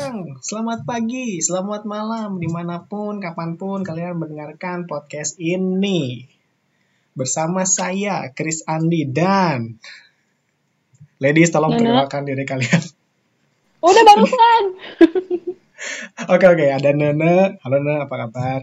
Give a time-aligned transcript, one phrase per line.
[0.00, 6.24] siang, selamat pagi, selamat malam, di mana pun, kapan pun kalian mendengarkan podcast ini.
[7.12, 9.76] Bersama saya, Chris Andi, dan...
[11.20, 12.08] Ladies, tolong Nana.
[12.08, 12.80] perkenalkan diri kalian.
[13.84, 14.64] Udah barusan.
[16.32, 17.60] Oke, oke, ada Nana.
[17.60, 18.60] Halo Nana, apa kabar?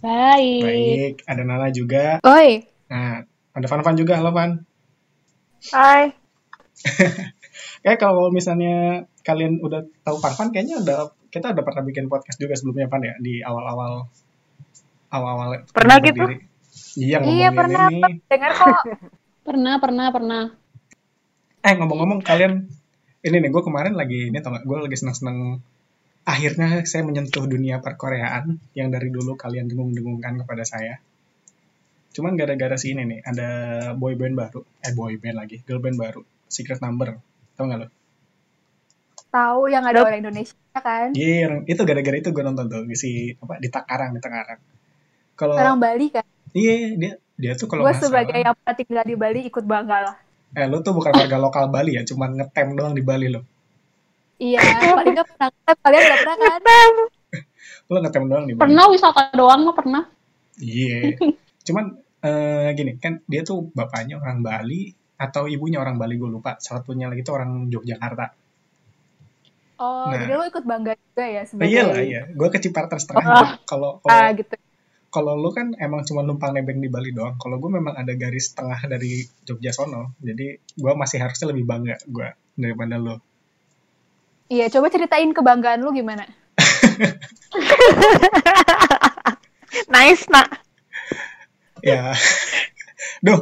[0.00, 0.64] Baik.
[0.64, 2.24] Baik, ada Nana juga.
[2.24, 2.64] Oi.
[2.88, 4.64] Nah, ada Van-Van juga, halo Van.
[5.76, 6.16] Hai.
[7.82, 10.98] Kayak kalau misalnya kalian udah tahu Van-Van, kayaknya udah
[11.34, 14.06] kita udah pernah bikin podcast juga sebelumnya Van ya di awal-awal
[15.10, 16.22] awal-awal Pernah gitu?
[16.22, 16.36] berdiri.
[16.96, 17.86] Iya ngomongin Iya pernah.
[17.90, 18.12] ini.
[18.28, 18.78] Dengar kok.
[19.42, 20.42] Pernah, pernah, pernah.
[21.66, 22.70] Eh ngomong-ngomong kalian
[23.26, 25.58] ini nih gue kemarin lagi ini tau gak gue lagi seneng-seneng
[26.22, 31.02] akhirnya saya menyentuh dunia perkoreaan yang dari dulu kalian dengung-dengungkan kepada saya.
[32.14, 33.48] Cuman gara-gara si ini nih ada
[33.98, 37.18] boy band baru, eh boy band lagi, girl band baru, Secret Number.
[37.62, 37.88] Tau gak lo?
[39.32, 41.14] Tahu yang ada orang Indonesia kan?
[41.14, 44.58] Iya, yang- itu gara-gara itu gue nonton tuh si apa di Takarang, di Takarang.
[45.32, 46.26] Kalau Orang Bali kan?
[46.52, 50.16] iya dia dia tuh kalau Gue sebagai yang pernah tinggal di Bali ikut bangga lah.
[50.52, 53.40] eh lu tuh bukan warga lokal Bali ya, cuman ngetem doang di Bali lo.
[54.36, 54.58] Iya,
[54.92, 55.48] paling nggak pernah.
[55.48, 56.92] Eh, Kalian nggak pernah kan?
[57.88, 58.60] Lu ngetem doang di Bali.
[58.60, 60.02] Pernah wisata doang mah pernah.
[60.58, 61.16] Iya.
[61.66, 61.84] Cuman
[62.20, 66.58] eh, gini kan dia tuh bapaknya orang Bali atau ibunya orang Bali gue lupa.
[66.58, 68.26] Salah satunya lagi tuh orang Yogyakarta.
[69.78, 70.18] Oh, Nah.
[70.18, 72.22] jadi lo ikut bangga juga ya sebagai iya lah iya.
[72.30, 73.22] Gue kecipratan setengah.
[73.22, 73.50] Oh.
[73.62, 74.54] Kalau Ah, kalau gitu.
[75.10, 77.34] kalau lu kan emang cuma numpang nebeng di Bali doang.
[77.36, 80.14] Kalau gue memang ada garis tengah dari Jogja sono.
[80.18, 83.18] Jadi gue masih harusnya lebih bangga gue daripada lo.
[84.46, 86.26] Iya, coba ceritain kebanggaan lu gimana?
[89.88, 90.48] Nice, nak.
[91.80, 92.12] Ya.
[93.24, 93.40] Duh.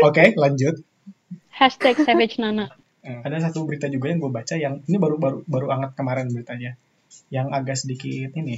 [0.00, 0.78] Oke, lanjut.
[1.54, 2.66] Hashtag Savage Nana.
[3.04, 6.32] Eh, ada satu berita juga yang gue baca yang ini baru baru baru anget kemarin
[6.32, 6.72] beritanya
[7.28, 8.56] yang agak sedikit ini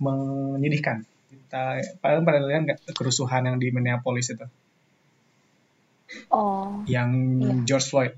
[0.00, 4.46] menyedihkan kita paling pada lihat nggak kerusuhan yang di Minneapolis itu
[6.30, 6.80] Oh.
[6.86, 7.10] yang
[7.42, 7.52] Iya.
[7.68, 8.12] George Floyd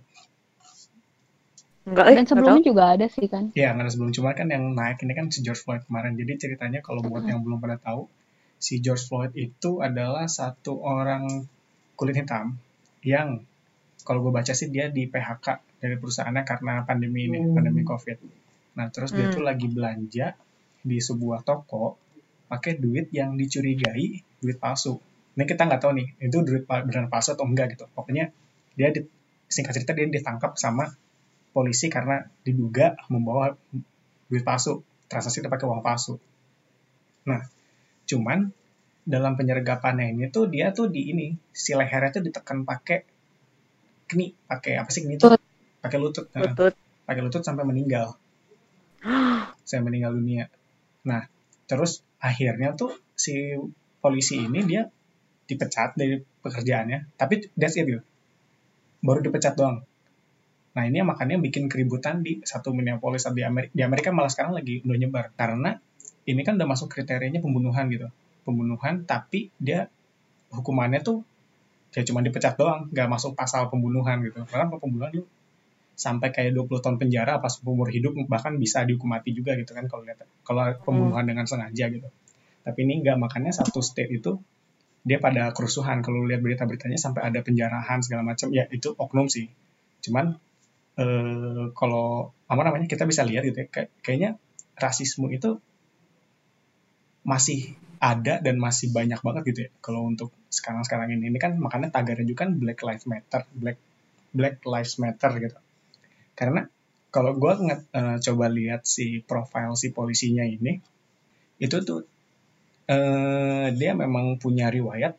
[1.87, 2.17] Enggak, eh.
[2.19, 3.51] Dan sebelumnya juga ada sih kan.
[3.55, 6.35] ya nggak ada sebelum cuma kan yang naik ini kan si George Floyd kemarin jadi
[6.39, 8.07] ceritanya kalau buat yang belum pada tahu
[8.59, 11.47] si George Floyd itu adalah satu orang
[11.95, 12.59] kulit hitam
[13.03, 13.43] yang
[14.07, 15.47] kalau gue baca sih dia di PHK
[15.83, 17.59] dari perusahaannya karena pandemi ini Hmm.
[17.59, 18.19] pandemi COVID
[18.79, 19.35] nah terus dia Hmm.
[19.35, 20.39] tuh lagi belanja
[20.87, 21.99] di sebuah toko
[22.47, 25.03] pakai duit yang dicurigai duit palsu
[25.35, 28.31] ini kita nggak tahu nih itu duit beneran palsu atau enggak gitu pokoknya
[28.79, 29.03] dia di,
[29.51, 30.87] singkat cerita dia ditangkap sama
[31.51, 33.59] polisi karena diduga membawa
[34.31, 36.23] duit palsu transaksi dia pakai uang palsu
[37.27, 37.43] nah
[38.07, 38.55] cuman
[39.07, 43.03] dalam penyergapannya ini tuh dia tuh di ini si lehernya tuh ditekan pakai
[44.07, 45.43] kni pakai apa sih kni tuh Lutut.
[45.83, 46.75] pakai lutut Nah, Lutut.
[47.05, 48.15] pakai lutut sampai meninggal
[49.69, 50.47] saya meninggal dunia.
[51.07, 51.27] Nah,
[51.67, 53.55] terus akhirnya tuh si
[53.99, 54.87] polisi ini dia
[55.47, 58.03] dipecat dari pekerjaannya, tapi that's it gitu.
[58.99, 59.87] Baru dipecat doang.
[60.75, 63.73] Nah, ini yang makanya bikin keributan di satu Minneapolis di Amerika.
[63.73, 65.79] Di Amerika malah sekarang lagi udah nyebar karena
[66.27, 68.11] ini kan udah masuk kriterianya pembunuhan gitu.
[68.43, 69.87] Pembunuhan tapi dia
[70.51, 71.23] hukumannya tuh
[71.97, 74.45] ya cuma dipecat doang, nggak masuk pasal pembunuhan gitu.
[74.45, 75.25] Karena kalau pembunuhan lu
[75.97, 79.89] sampai kayak 20 tahun penjara pas umur hidup bahkan bisa dihukum mati juga gitu kan
[79.89, 82.05] kalau lihat kalau pembunuhan dengan sengaja gitu.
[82.61, 84.37] Tapi ini enggak makanya satu state itu
[85.09, 86.05] dia pada kerusuhan.
[86.05, 89.49] Kalau lihat berita-beritanya sampai ada penjarahan segala macam ya itu oknum sih.
[90.05, 90.37] Cuman
[91.01, 94.31] eh, kalau apa namanya kita bisa lihat gitu ya kayak, kayaknya
[94.77, 95.57] rasisme itu
[97.25, 101.29] masih ada dan masih banyak banget gitu ya kalau untuk sekarang-sekarang ini.
[101.29, 103.79] Ini kan makanya tagarnya juga kan Black Lives Matter Black
[104.33, 105.59] Black Lives Matter gitu.
[106.33, 106.65] Karena
[107.13, 107.53] kalau gue
[107.97, 110.77] coba lihat si profil si polisinya ini
[111.57, 112.05] itu tuh
[112.93, 115.17] eh, dia memang punya riwayat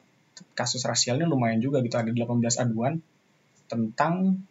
[0.54, 3.02] kasus rasialnya lumayan juga gitu ada 18 aduan
[3.66, 4.42] tentang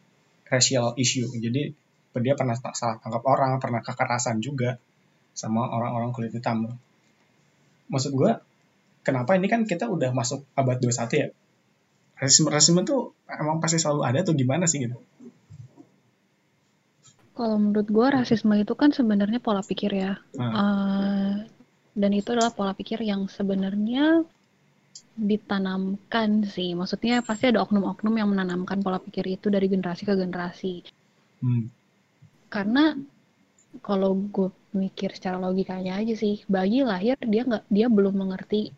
[0.46, 1.26] racial issue.
[1.30, 1.70] Jadi
[2.16, 4.80] dia pernah salah tangkap orang pernah kekerasan juga
[5.36, 6.64] sama orang-orang kulit hitam.
[7.92, 8.32] Maksud gue
[9.06, 11.28] kenapa ini kan kita udah masuk abad 21 ya
[12.18, 14.98] rasisme rasisme tuh emang pasti selalu ada tuh gimana sih gitu
[17.36, 20.16] Kalau menurut gue rasisme itu kan sebenarnya pola pikir ya.
[20.40, 20.52] Nah.
[20.56, 21.34] Eh,
[21.92, 24.24] dan itu adalah pola pikir yang sebenarnya
[25.20, 26.72] ditanamkan sih.
[26.72, 30.80] Maksudnya pasti ada oknum-oknum yang menanamkan pola pikir itu dari generasi ke generasi.
[31.44, 31.68] Hmm.
[32.48, 32.96] Karena
[33.84, 38.72] kalau gue mikir secara logikanya aja sih, bayi lahir dia nggak dia belum mengerti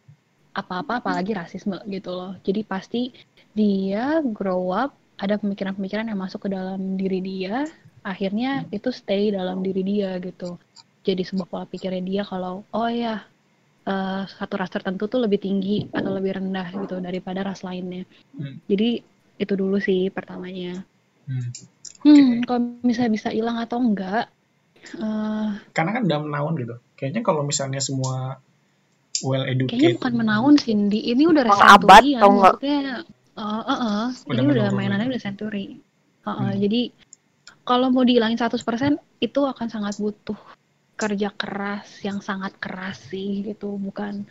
[0.60, 2.32] apa-apa apalagi rasisme gitu loh.
[2.46, 2.98] Jadi pasti
[3.58, 7.66] dia grow up ada pemikiran-pemikiran yang masuk ke dalam diri dia
[8.06, 10.56] akhirnya itu stay dalam diri dia gitu
[11.02, 13.26] jadi sebuah pola pikirnya dia kalau oh ya
[13.90, 18.06] eh, satu ras tertentu tuh lebih tinggi atau lebih rendah gitu daripada ras lainnya
[18.38, 18.54] Hmm.
[18.70, 19.02] jadi
[19.42, 20.86] itu dulu sih pertamanya
[21.28, 21.42] Hmm.
[22.06, 24.30] hmm kalau misalnya bisa hilang atau enggak
[24.96, 26.74] eh, Karena kan udah menaun gitu.
[26.98, 28.40] Kayaknya kalau misalnya semua
[29.20, 29.96] well kayaknya educated.
[29.98, 31.00] bukan menaun Cindy.
[31.06, 32.54] Ini udah Orang abad resenturian tau nggak?
[32.54, 32.80] maksudnya
[33.34, 35.66] eh, eh, eh, Udah ini udah mainannya udah century
[36.18, 36.56] Eh, eh, Hmm.
[36.58, 36.80] jadi
[37.62, 38.60] kalau mau dihilangin 100%
[39.18, 40.36] itu akan sangat butuh
[40.94, 43.76] kerja keras yang sangat keras sih gitu.
[43.76, 44.26] Bukan.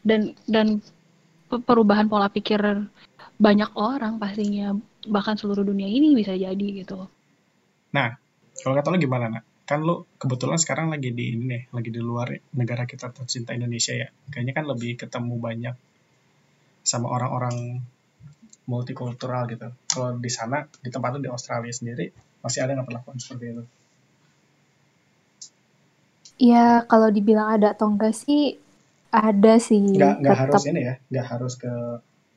[0.00, 0.78] Dan dan
[1.46, 2.60] pe- perubahan pola pikir
[3.36, 4.72] banyak orang pastinya.
[5.02, 7.04] Bahkan seluruh dunia ini bisa jadi gitu.
[7.90, 8.12] Nah,
[8.56, 9.44] kalau kata lo gimana, nak?
[9.66, 13.92] Kan lo kebetulan sekarang lagi di ini nih, lagi di luar negara kita tercinta Indonesia
[13.98, 14.06] ya.
[14.30, 15.74] Kayaknya kan lebih ketemu banyak
[16.86, 17.82] sama orang-orang
[18.70, 19.74] multikultural gitu.
[19.90, 22.10] Kalau di sana, di tempat lo di Australia sendiri,
[22.42, 23.64] masih ada nggak perlakuan seperti itu?
[26.36, 28.60] Ya, kalau dibilang ada atau enggak sih,
[29.10, 29.82] ada sih.
[29.82, 31.72] Nggak, nggak harus ini ya, nggak harus ke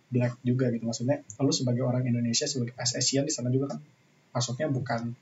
[0.10, 0.82] black juga gitu.
[0.88, 3.80] Maksudnya, lo sebagai orang Indonesia, sebagai as Asian di sana juga kan,
[4.34, 5.14] maksudnya bukan,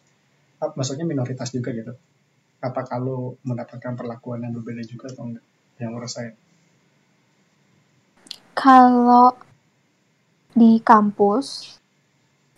[0.60, 1.94] maksudnya minoritas juga gitu.
[2.62, 5.46] Apa kalau mendapatkan perlakuan yang berbeda juga atau enggak?
[5.78, 6.32] Yang menurut saya.
[8.58, 9.38] kalau
[10.58, 11.78] di kampus,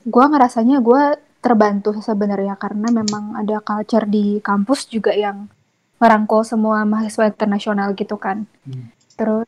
[0.07, 5.51] gue ngerasanya gue terbantu sebenarnya karena memang ada culture di kampus juga yang
[5.99, 8.47] merangkul semua mahasiswa internasional gitu kan.
[8.63, 8.87] Hmm.
[9.19, 9.47] Terus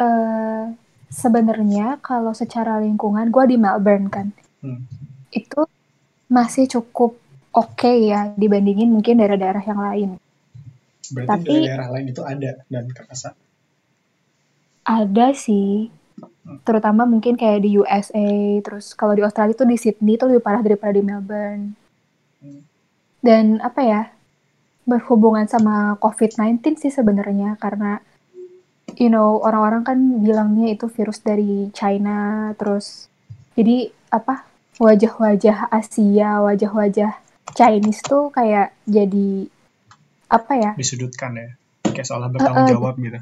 [0.00, 0.64] eh
[1.12, 4.32] sebenarnya kalau secara lingkungan gue di Melbourne kan,
[4.64, 4.86] Hmm.
[5.34, 5.60] itu
[6.32, 7.18] masih cukup
[7.52, 10.10] oke ya dibandingin mungkin daerah-daerah yang lain.
[11.12, 13.36] Berarti Tapi- daerah lain itu ada dan kerasa.
[14.82, 15.94] Ada sih,
[16.66, 20.58] terutama mungkin kayak di USA, terus kalau di Australia tuh di Sydney tuh lebih parah
[20.58, 21.78] daripada di Melbourne.
[22.42, 22.66] Hmm.
[23.22, 24.02] Dan apa ya,
[24.82, 28.02] berhubungan sama COVID-19 sih sebenarnya karena
[28.98, 33.06] you know orang-orang kan bilangnya itu virus dari China, terus
[33.54, 34.42] jadi apa
[34.82, 39.50] wajah-wajah Asia, wajah-wajah Chinese tuh kayak jadi
[40.30, 40.70] apa ya?
[40.78, 41.48] Disudutkan ya.
[41.92, 42.72] Kayak seolah bertanggung Eh, eh.
[42.72, 43.20] jawab gitu.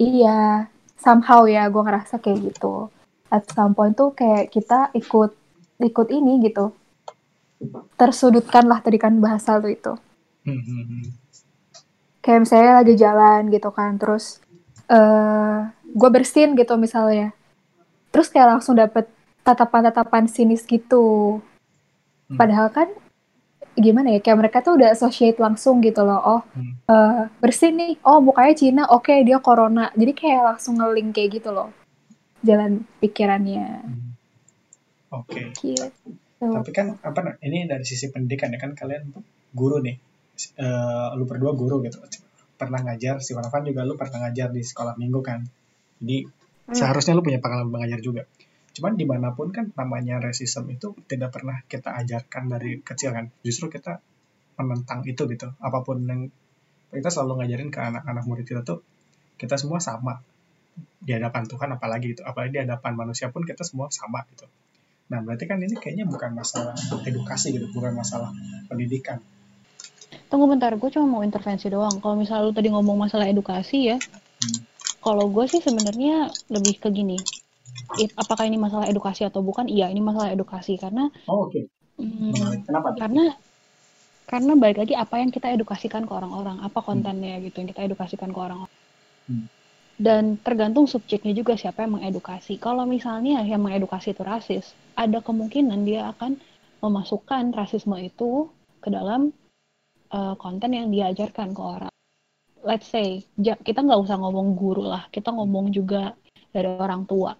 [0.00, 2.88] Iya, somehow ya gue ngerasa kayak gitu.
[3.32, 5.32] At some point tuh kayak kita ikut
[5.80, 6.72] ikut ini gitu.
[7.96, 9.92] Tersudutkan lah tadi kan bahasa lu itu.
[10.44, 11.04] Hmm, hmm, hmm.
[12.20, 14.40] Kayak misalnya lagi jalan gitu kan, terus
[14.90, 15.58] eh
[15.90, 17.32] gue bersin gitu misalnya.
[18.10, 19.08] Terus kayak langsung dapet
[19.44, 21.38] tatapan-tatapan sinis gitu.
[22.30, 22.38] Hmm.
[22.38, 22.88] Padahal kan
[23.74, 26.20] gimana ya, kayak mereka tuh udah associate langsung gitu loh.
[26.20, 26.78] Oh, Hmm.
[26.86, 27.92] eh bersin nih.
[28.06, 28.82] Oh, mukanya Cina.
[28.86, 29.90] Oke, dia corona.
[29.92, 31.74] Jadi kayak langsung nge-link kayak gitu loh.
[32.40, 33.66] Jalan pikirannya.
[33.82, 34.10] Hmm.
[35.10, 35.50] Oke.
[35.52, 35.90] Gitu.
[36.40, 39.10] Tapi kan apa ini dari sisi pendidikan ya kan kalian
[39.52, 39.96] guru nih.
[40.56, 42.00] Eh, lu berdua guru gitu.
[42.56, 45.44] Pernah ngajar si Wanafan juga lu pernah ngajar di sekolah minggu kan.
[46.00, 46.72] Jadi Hmm.
[46.72, 48.22] seharusnya lu punya pengalaman mengajar juga.
[48.70, 53.28] Cuman di mana pun kan namanya racism itu tidak pernah kita ajarkan dari kecil kan.
[53.42, 53.98] Justru kita
[54.60, 55.50] menentang itu gitu.
[55.58, 56.30] Apa pun yang
[56.90, 58.82] kita selalu ngajarin ke anak-anak murid kita tuh
[59.40, 60.20] kita semua sama
[61.00, 62.22] di hadapan Tuhan apalagi gitu.
[62.22, 64.46] Apalagi di hadapan manusia pun kita semua sama gitu.
[65.10, 68.30] Nah, berarti kan ini kayaknya bukan masalah edukasi gitu, bukan masalah
[68.70, 69.18] pendidikan.
[70.30, 71.98] Tunggu bentar, gue cuma mau intervensi doang.
[71.98, 73.98] Kalau misalnya lu tadi ngomong masalah edukasi ya,
[74.40, 74.64] Hmm.
[75.04, 77.20] kalau gue sih sebenarnya lebih ke gini.
[77.98, 79.66] It- apakah ini masalah edukasi atau bukan?
[79.66, 81.66] Iya, ini masalah edukasi karena Oh, oke.
[81.98, 82.60] mm, Menarik.
[82.66, 82.88] Kenapa?
[82.94, 83.24] karena
[84.30, 88.30] karena balik lagi apa yang kita edukasikan ke orang-orang, apa kontennya gitu yang kita edukasikan
[88.30, 88.76] ke orang-orang.
[89.26, 89.46] Hmm.
[90.00, 92.56] Dan tergantung subjeknya juga siapa yang mengedukasi.
[92.62, 96.38] Kalau misalnya yang mengedukasi itu rasis, ada kemungkinan dia akan
[96.78, 98.48] memasukkan rasisme itu
[98.80, 99.34] ke dalam
[100.14, 101.92] uh, konten yang diajarkan ke orang.
[102.62, 106.14] Let's say, kita nggak usah ngomong guru lah, kita ngomong juga
[106.54, 107.34] dari orang tua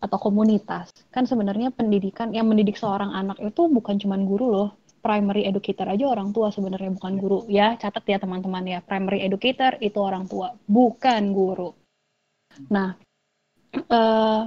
[0.00, 0.92] atau komunitas.
[1.08, 4.70] Kan sebenarnya pendidikan yang mendidik seorang anak itu bukan cuma guru loh.
[5.00, 7.38] Primary educator aja orang tua sebenarnya bukan guru.
[7.46, 8.78] Ya, catat ya teman-teman ya.
[8.82, 11.70] Primary educator itu orang tua, bukan guru.
[12.74, 12.98] Nah,
[13.76, 14.42] eh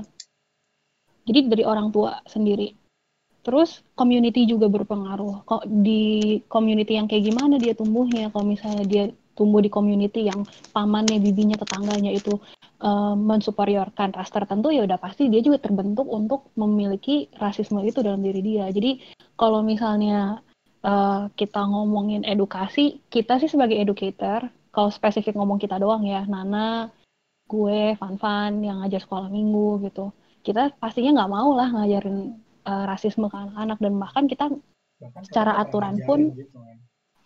[1.30, 2.74] jadi dari orang tua sendiri.
[3.46, 5.48] Terus community juga berpengaruh.
[5.48, 8.34] Kok di community yang kayak gimana dia tumbuhnya?
[8.34, 9.04] Kalau misalnya dia
[9.40, 10.44] tumbuh di community yang
[10.76, 12.36] pamannya, bibinya, tetangganya itu
[12.84, 18.20] eh, mensuperiorkan ras tertentu, ya udah pasti dia juga terbentuk untuk memiliki rasisme itu dalam
[18.20, 18.68] diri dia.
[18.68, 19.00] Jadi
[19.40, 20.44] kalau misalnya
[20.84, 26.92] eh, kita ngomongin edukasi, kita sih sebagai educator, kalau spesifik ngomong kita doang ya, Nana,
[27.48, 30.12] gue, Fan-Fan yang ngajar sekolah minggu gitu,
[30.44, 32.36] kita pastinya nggak mau lah ngajarin
[32.68, 34.46] eh, rasisme ke anak-anak dan bahkan kita
[35.00, 36.76] Bahkan secara aturan pun gitu kan.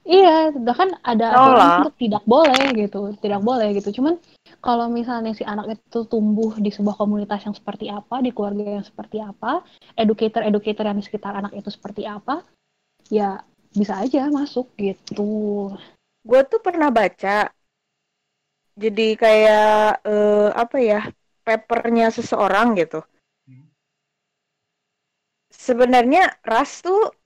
[0.04, 1.76] Iya, bahkan ada Oh aturan lah.
[1.80, 4.04] untuk tidak boleh gitu, tidak boleh gitu.
[4.04, 4.20] Cuman
[4.60, 8.86] kalau misalnya si anak itu tumbuh di sebuah komunitas yang seperti apa, di keluarga yang
[8.86, 9.64] seperti apa,
[9.96, 12.44] educator-educator yang di sekitar anak itu seperti apa,
[13.08, 13.40] ya
[13.72, 15.72] bisa aja masuk gitu.
[16.24, 17.48] Gue tuh pernah baca,
[18.76, 21.02] jadi kayak eh, apa ya,
[21.48, 23.08] papernya seseorang gitu.
[23.48, 23.72] Hmm.
[25.48, 27.23] Sebenarnya ras tuh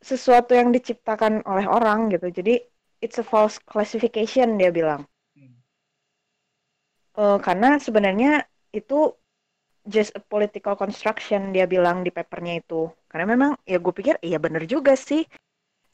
[0.00, 2.32] sesuatu yang diciptakan oleh orang gitu.
[2.32, 2.60] Jadi
[3.04, 5.04] it's a false classification dia bilang.
[5.36, 5.60] Hmm.
[7.16, 9.12] Eh, karena sebenarnya itu
[9.88, 12.88] just a political construction dia bilang di papernya itu.
[13.08, 15.24] Karena memang ya gue pikir iya bener juga sih.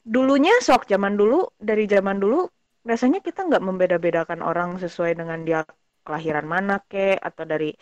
[0.07, 2.47] Dulunya sok zaman dulu dari zaman dulu
[2.87, 5.61] rasanya kita nggak membeda-bedakan orang sesuai dengan dia
[6.07, 7.75] kelahiran mana kek atau dari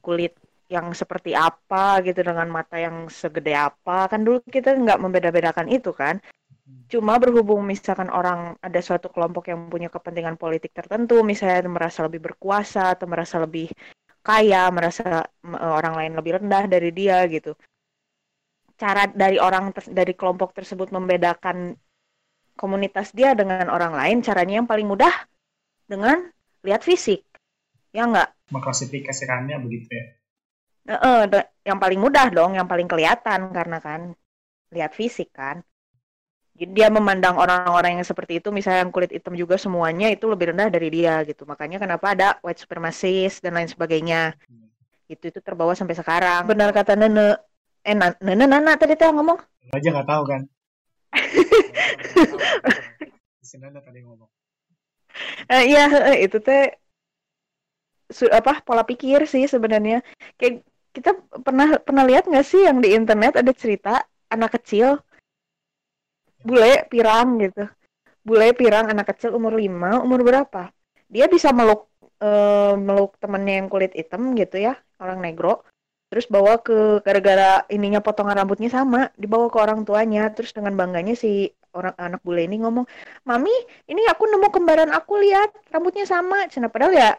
[0.00, 0.32] kulit
[0.68, 4.08] yang seperti apa gitu dengan mata yang segede apa.
[4.12, 6.20] Kan dulu kita nggak membeda-bedakan itu kan?
[6.88, 12.20] Cuma berhubung misalkan orang ada suatu kelompok yang punya kepentingan politik tertentu misalnya merasa lebih
[12.32, 13.72] berkuasa atau merasa lebih
[14.20, 17.56] kaya merasa mm, orang lain lebih rendah dari dia gitu.
[18.76, 21.76] Cara dari orang dari kelompok tersebut membedakan
[22.56, 25.12] komunitas dia dengan orang lain caranya yang paling mudah
[25.88, 26.28] dengan
[26.64, 27.24] lihat fisik.
[27.96, 28.52] Ya nggak?
[28.52, 30.04] Mengklasifikasikannya begitu ya.
[30.88, 34.00] Da- yang paling mudah dong, yang paling kelihatan karena kan
[34.72, 35.60] lihat fisik kan.
[36.58, 40.50] Jadi dia memandang orang-orang yang seperti itu, misalnya yang kulit hitam juga semuanya itu lebih
[40.50, 41.46] rendah dari dia gitu.
[41.46, 44.34] Makanya kenapa ada white supremacist dan lain sebagainya.
[44.50, 44.66] Hmm.
[45.06, 46.50] Itu itu terbawa sampai sekarang.
[46.50, 47.38] Benar kata Nene.
[47.86, 49.38] Eh, Na- Nene Nana tadi tuh yang ngomong.
[49.70, 50.42] Aja nggak tahu kan.
[53.88, 54.28] Tadi ngomong.
[55.48, 56.76] Eh, iya, eh, itu teh
[58.32, 60.04] apa pola pikir sih sebenarnya.
[60.36, 60.64] Kayak
[60.98, 61.14] kita
[61.46, 64.02] pernah pernah lihat nggak sih yang di internet ada cerita
[64.34, 64.98] anak kecil
[66.42, 67.70] bule pirang gitu.
[68.26, 70.74] Bule pirang anak kecil umur 5, umur berapa?
[71.06, 71.86] Dia bisa meluk
[72.18, 75.62] eh, meluk temennya yang kulit hitam gitu ya, orang negro.
[76.10, 80.32] Terus bawa ke gara-gara ininya potongan rambutnya sama, dibawa ke orang tuanya.
[80.34, 82.88] Terus dengan bangganya si orang anak bule ini ngomong,
[83.28, 83.52] "Mami,
[83.86, 87.10] ini aku nemu kembaran aku lihat, rambutnya sama." Cina padahal ya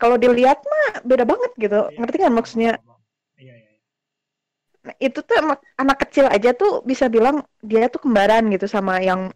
[0.00, 1.80] kalau dilihat mah beda banget gitu.
[1.88, 2.72] Iya, Ngerti kan maksudnya?
[3.38, 3.70] Iya, iya.
[3.70, 3.80] iya.
[4.60, 5.36] Nah, itu tuh
[5.80, 9.32] anak kecil aja tuh bisa bilang dia tuh kembaran gitu sama yang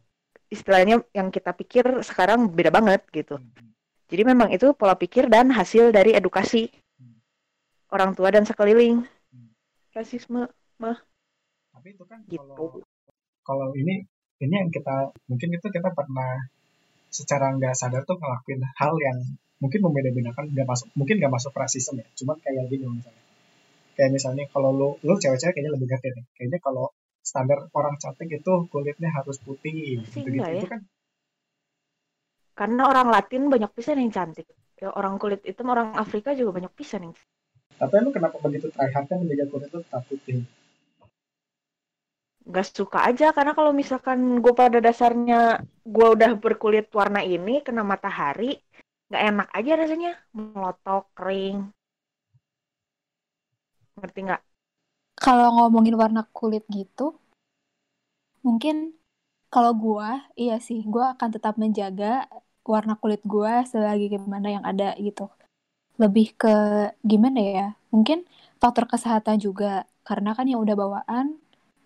[0.52, 3.40] istilahnya yang kita pikir sekarang beda banget gitu.
[3.40, 3.72] Hmm, hmm.
[4.08, 7.20] Jadi memang itu pola pikir dan hasil dari edukasi Hmm.
[7.94, 9.04] orang tua dan sekeliling.
[9.32, 9.48] Hmm.
[9.96, 12.42] Rasisme Tapi itu kan gitu.
[12.42, 12.82] kalau
[13.46, 14.04] kalau ini
[14.38, 16.38] ini yang kita mungkin itu kita pernah
[17.08, 19.18] secara nggak sadar tuh ngelakuin hal yang
[19.58, 23.22] mungkin membeda-bedakan nggak masuk mungkin nggak masuk rasisme ya cuman kayak gini misalnya
[23.98, 26.24] kayak misalnya kalau lu lu cewek-cewek kayaknya lebih ngerti nih.
[26.38, 26.86] Kayaknya kalau
[27.18, 30.62] standar orang cantik itu kulitnya harus putih Sih, gitu gitu ya.
[30.62, 30.80] itu kan
[32.54, 34.46] Karena orang Latin banyak pisan yang cantik.
[34.78, 37.14] Ya, orang kulit hitam, orang Afrika juga banyak pisan yang
[37.78, 40.42] tapi lu kenapa begitu try hardnya menjaga kulit lu tetap putih?
[42.42, 47.86] Nggak suka aja karena kalau misalkan gue pada dasarnya gue udah berkulit warna ini kena
[47.86, 48.58] matahari
[49.08, 50.12] nggak enak aja rasanya.
[50.34, 51.70] Melotok kering
[54.00, 54.42] ngerti nggak
[55.24, 57.18] Kalau ngomongin warna kulit gitu,
[58.46, 58.76] mungkin
[59.54, 60.08] kalau gua,
[60.42, 62.06] iya sih, gua akan tetap menjaga
[62.74, 65.22] warna kulit gua selagi gimana yang ada gitu.
[66.02, 66.54] Lebih ke
[67.10, 67.66] gimana ya?
[67.94, 68.18] Mungkin
[68.62, 71.26] faktor kesehatan juga, karena kan yang udah bawaan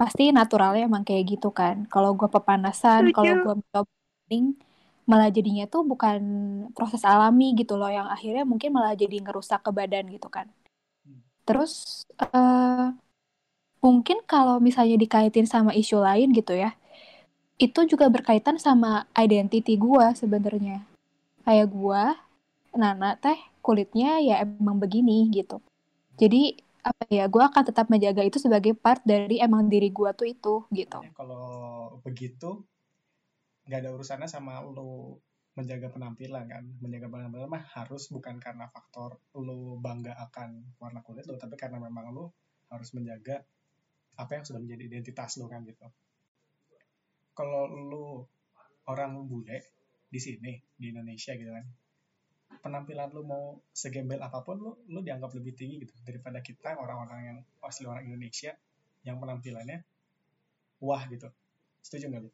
[0.00, 1.76] pasti naturalnya emang kayak gitu kan.
[1.92, 3.90] Kalau gua pepanasan, kalau mencoba
[4.26, 4.46] kening,
[5.10, 6.20] malah jadinya tuh bukan
[6.76, 10.46] proses alami gitu loh, yang akhirnya mungkin malah jadi ngerusak ke badan gitu kan.
[11.42, 12.88] Terus eh
[13.82, 16.74] mungkin kalau misalnya dikaitin sama isu lain gitu ya,
[17.58, 20.86] itu juga berkaitan sama identity gua sebenarnya.
[21.42, 22.04] Kayak gua,
[22.74, 25.58] Nana teh kulitnya ya emang begini gitu.
[26.18, 30.30] Jadi apa ya, gua akan tetap menjaga itu sebagai part dari emang diri gua tuh
[30.30, 30.98] itu gitu.
[31.02, 31.46] Makanya kalau
[32.06, 32.62] begitu
[33.66, 35.18] nggak ada urusannya sama lu
[35.52, 41.28] menjaga penampilan kan menjaga penampilan mah harus bukan karena faktor lu bangga akan warna kulit
[41.28, 42.24] lu tapi karena memang lu
[42.72, 43.44] harus menjaga
[44.16, 45.84] apa yang sudah menjadi identitas lu kan gitu
[47.36, 48.24] kalau lu
[48.88, 49.60] orang bule
[50.08, 51.64] di sini di Indonesia gitu kan
[52.64, 57.20] penampilan lu mau segembel apa pun lu lu dianggap lebih tinggi gitu daripada kita orang-orang
[57.28, 58.56] yang asli orang Indonesia
[59.04, 59.84] yang penampilannya
[60.80, 61.28] wah gitu
[61.80, 62.30] setuju nggak lu?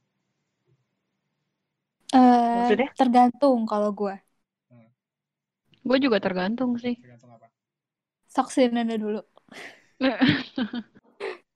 [2.15, 2.89] Eh, Maksudnya?
[2.97, 4.17] tergantung kalau gua.
[5.85, 6.97] Gue juga tergantung sih.
[7.01, 7.49] Tergantung apa?
[8.29, 9.21] Sok sih Nana dulu.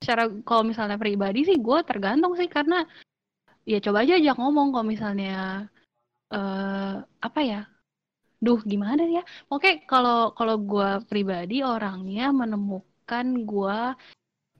[0.03, 2.83] secara kalau misalnya pribadi sih gue tergantung sih karena
[3.63, 5.63] ya coba aja ajak ngomong kalau misalnya
[6.27, 7.61] eh apa ya
[8.43, 13.79] duh gimana ya oke kalau kalau gue pribadi orangnya menemukan gue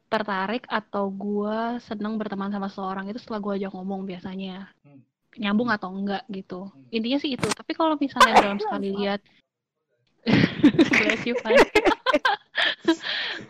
[0.08, 4.93] tertarik atau gue seneng berteman sama seseorang itu setelah gue ajak ngomong biasanya Hmm.
[5.38, 6.96] Nyambung atau enggak gitu Hmm.
[6.96, 9.20] intinya sih itu tapi kalau misalnya dalam sekali lihat
[10.94, 11.36] bless you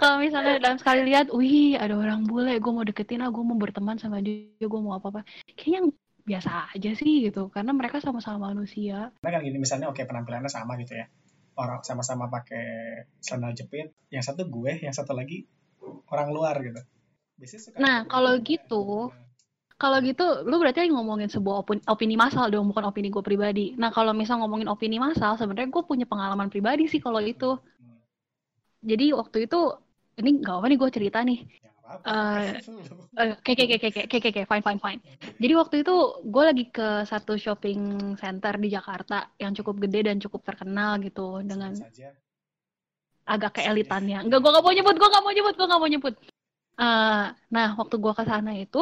[0.02, 3.58] kalau misalnya dalam sekali lihat wih ada orang bule gue mau deketin ah gue mau
[3.60, 5.22] berteman sama dia gue mau apa apa
[5.54, 10.48] kayaknya biasa aja sih gitu karena mereka sama-sama manusia Karena kan gini misalnya oke penampilannya
[10.48, 11.12] sama gitu ya.
[11.54, 12.66] Orang sama-sama pakai
[13.20, 13.92] sandal jepit.
[14.10, 15.46] Yang satu gue, yang satu lagi
[16.10, 16.80] orang luar gitu.
[17.38, 19.12] Biasanya suka Nah, kalau gitu,
[19.84, 23.90] kalau gitu lu berarti ngomongin sebuah opini, opini massal dong bukan opini gue pribadi nah
[23.98, 28.00] kalau misal ngomongin opini massal sebenarnya gue punya pengalaman pribadi sih kalau itu Hmm,
[28.90, 29.60] jadi waktu itu
[30.20, 31.72] ini nggak apa nih gue cerita nih ya.
[32.12, 32.50] Eh,
[33.14, 35.00] Eh, Oke, oke, oke, oke, oke, oke, fine, fine, fine.
[35.42, 35.96] Jadi waktu itu
[36.34, 37.80] gue lagi ke satu shopping
[38.22, 42.10] center di Jakarta yang cukup gede dan cukup terkenal gitu dengan saja.
[43.24, 44.18] agak keelitannya.
[44.26, 46.14] Enggak, gue gak mau nyebut, gue gak mau nyebut, gue gak mau nyebut.
[46.80, 47.26] Eh,
[47.56, 48.82] nah, waktu gue ke sana itu,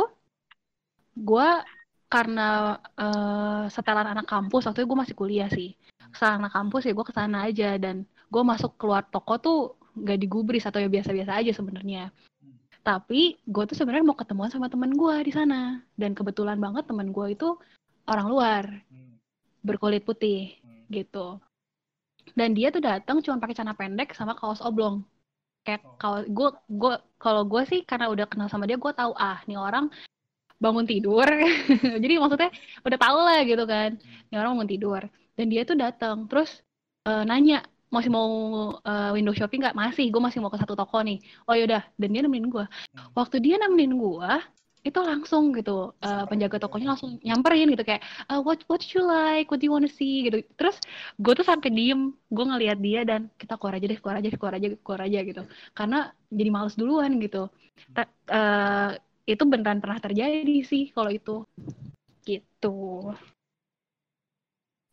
[1.16, 1.50] gue
[2.12, 5.76] karena eh, setelan anak kampus, waktu itu gue masih kuliah sih.
[6.12, 9.60] Setelan anak kampus ya gue ke sana aja dan gue masuk keluar toko tuh
[9.96, 12.12] gak digubris atau ya biasa-biasa aja sebenarnya.
[12.82, 17.14] Tapi gue tuh sebenarnya mau ketemuan sama temen gue di sana dan kebetulan banget temen
[17.14, 17.56] gue itu
[18.10, 18.64] orang luar
[19.62, 20.58] berkulit putih
[20.90, 21.38] gitu.
[22.34, 25.06] Dan dia tuh datang cuma pakai celana pendek sama kaos oblong.
[25.62, 25.96] Kayak Oh.
[26.02, 29.62] kaos gue gue kalau gue sih karena udah kenal sama dia gue tahu ah nih
[29.62, 29.94] orang
[30.64, 31.28] bangun tidur.
[32.04, 32.50] Jadi maksudnya
[32.88, 33.90] udah tahu lah gitu kan.
[34.30, 35.02] Nih orang bangun tidur.
[35.38, 36.50] Dan dia tuh datang terus
[37.08, 38.30] eh, nanya masih mau
[38.88, 39.76] eh, window shopping nggak?
[39.82, 41.18] Masih, gue masih mau ke satu toko nih.
[41.50, 42.66] Oh yaudah, dan dia nemenin gue.
[42.66, 43.10] Hmm.
[43.18, 44.32] Waktu dia nemenin gue,
[44.82, 49.46] itu langsung gitu eh, penjaga tokonya langsung nyamperin gitu kayak "Uh, what what you like,
[49.54, 50.42] what do you wanna see gitu.
[50.58, 50.76] Terus
[51.22, 54.54] gue tuh sampai diem, gue ngeliat dia dan kita keluar aja deh, keluar aja, keluar
[54.58, 55.42] aja, keluar aja gitu.
[55.78, 55.98] Karena
[56.34, 57.46] jadi males duluan gitu.
[57.96, 58.90] Ta- eh,
[59.28, 61.46] itu beneran pernah terjadi sih kalau itu
[62.28, 62.68] gitu.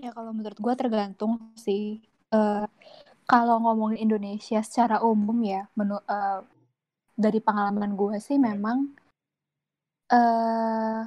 [0.02, 1.32] Ya kalau menurut gue tergantung
[1.66, 1.84] sih.
[2.34, 2.64] Eh,
[3.30, 6.40] kalau ngomongin Indonesia secara umum ya, menu, eh,
[7.24, 8.78] dari pengalaman gue sih memang
[10.10, 11.04] eh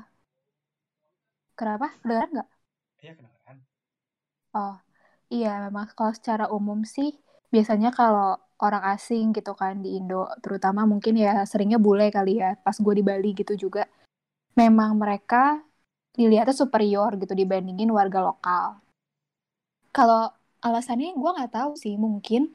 [1.60, 1.88] kenapa?
[2.08, 2.48] Dengar nggak?
[3.04, 3.58] Iya kedengeran.
[4.60, 4.74] Oh,
[5.36, 7.10] iya memang kalau secara umum sih
[7.54, 8.28] biasanya kalau
[8.62, 12.94] orang asing gitu kan di Indo, terutama mungkin ya seringnya bule kali ya, pas gue
[12.94, 13.90] di Bali gitu juga,
[14.54, 15.60] memang mereka
[16.14, 18.78] dilihatnya superior gitu dibandingin warga lokal.
[19.92, 20.32] Kalau
[20.64, 22.54] alasannya gue nggak tahu sih, mungkin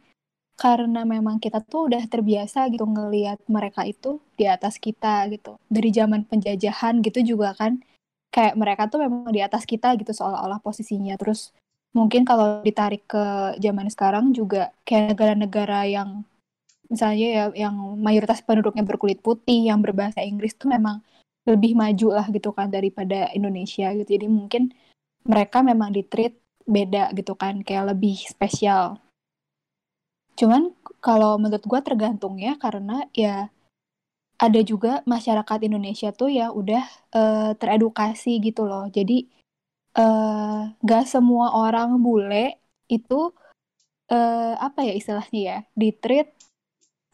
[0.56, 5.60] karena memang kita tuh udah terbiasa gitu ngelihat mereka itu di atas kita gitu.
[5.68, 7.84] Dari zaman penjajahan gitu juga kan,
[8.32, 11.18] kayak mereka tuh memang di atas kita gitu seolah-olah posisinya.
[11.20, 11.52] Terus
[11.96, 16.28] mungkin kalau ditarik ke zaman sekarang juga kayak negara-negara yang
[16.92, 21.00] misalnya ya yang mayoritas penduduknya berkulit putih, yang berbahasa Inggris tuh memang
[21.48, 24.06] lebih maju lah gitu kan daripada Indonesia gitu.
[24.06, 24.76] Jadi mungkin
[25.24, 26.37] mereka memang di-treat
[26.68, 29.00] beda gitu kan, kayak lebih spesial.
[30.37, 33.48] Cuman kalau menurut gue tergantung ya karena ya
[34.37, 36.85] ada juga masyarakat Indonesia tuh ya udah
[37.16, 38.85] eh, teredukasi gitu loh.
[38.92, 39.24] Jadi
[39.96, 42.61] eh gak semua orang bule
[42.96, 43.14] itu
[44.12, 46.28] eh apa ya istilahnya ya di-treat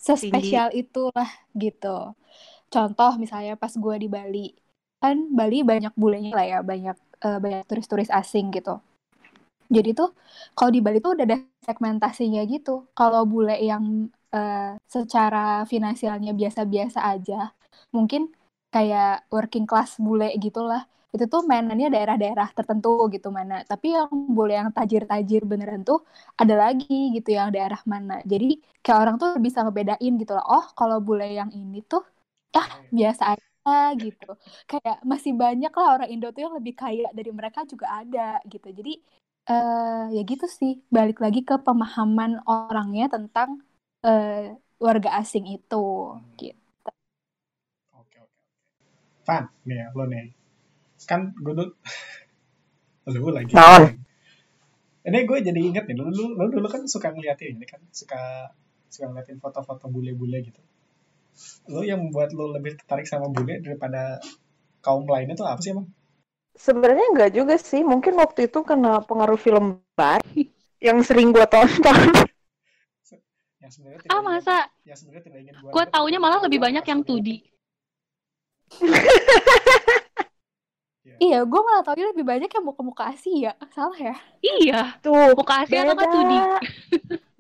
[0.09, 1.97] sespesial itulah gitu.
[2.75, 4.47] Contoh misalnya pas gue di Bali,
[5.03, 8.81] kan Bali banyak bulenya lah ya, banyak eh, banyak turis-turis asing gitu.
[9.73, 10.11] Jadi tuh
[10.57, 12.91] kalau di Bali tuh udah ada segmentasinya gitu.
[12.99, 17.55] Kalau bule yang eh, secara finansialnya biasa-biasa aja,
[17.95, 18.33] mungkin
[18.75, 20.85] kayak working class bule gitulah.
[21.15, 23.55] Itu tuh mainannya daerah-daerah tertentu gitu mana.
[23.71, 25.99] Tapi yang bule yang tajir-tajir beneran tuh
[26.41, 28.15] ada lagi gitu yang daerah mana.
[28.33, 28.47] Jadi
[28.85, 30.45] kayak orang tuh bisa ngebedain gitu lah.
[30.49, 32.03] Oh, kalau bule yang ini tuh
[32.57, 34.27] ah biasa aja gitu.
[34.71, 38.69] Kayak masih banyak lah orang Indo tuh yang lebih kaya dari mereka juga ada gitu.
[38.79, 38.93] Jadi
[39.51, 40.73] eh ya gitu sih.
[40.97, 43.51] Balik lagi ke pemahaman orangnya tentang
[44.07, 45.77] eh, warga asing itu
[46.41, 46.91] gitu.
[48.01, 48.41] Oke oke.
[49.27, 50.27] Fan, nih ya, lo nih
[51.09, 51.73] kan gue dulu
[53.13, 53.53] lu lagi.
[53.55, 53.99] Naon.
[55.03, 58.55] ini gue jadi inget nih lu dulu lu dulu kan suka ngeliatin ini kan suka
[58.87, 60.63] suka ngeliatin foto-foto bule-bule gitu.
[61.73, 64.23] Lu yang membuat lu lebih tertarik sama bule daripada
[64.79, 65.91] kaum lainnya tuh apa sih emang
[66.57, 70.21] sebenarnya enggak juga sih mungkin waktu itu karena pengaruh film bar
[70.87, 71.99] yang sering gue tonton.
[73.63, 74.67] Yang sebenarnya ah masa?
[74.83, 77.43] yang sebenarnya tidak ingin gue taunya malah lebih banyak yang tudi.
[81.03, 81.19] Yeah.
[81.19, 83.59] Iya, gue malah tau lebih banyak yang muka-muka Asia.
[83.75, 84.15] Salah ya?
[84.39, 85.03] Iya.
[85.03, 85.99] Tuh, muka Asia beda.
[85.99, 86.39] atau Tudi?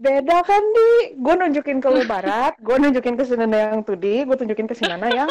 [0.02, 0.90] beda kan, Di.
[1.14, 5.06] Gue nunjukin ke lu Barat, gue nunjukin ke Sinana yang Tudi, gue tunjukin ke Sinana
[5.14, 5.30] yang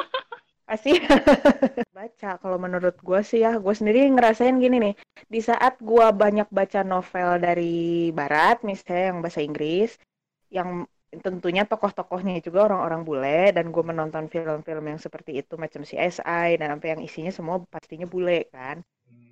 [0.64, 0.96] Asia.
[1.98, 4.96] baca, kalau menurut gue sih ya, gue sendiri ngerasain gini nih.
[5.28, 10.00] Di saat gue banyak baca novel dari Barat, misalnya yang bahasa Inggris,
[10.48, 10.88] yang
[11.26, 16.70] tentunya tokoh-tokohnya juga orang-orang bule, dan gue menonton film-film yang seperti itu, macam CSI, dan
[16.76, 18.78] apa yang isinya semua pastinya bule, kan
[19.10, 19.32] Hmm.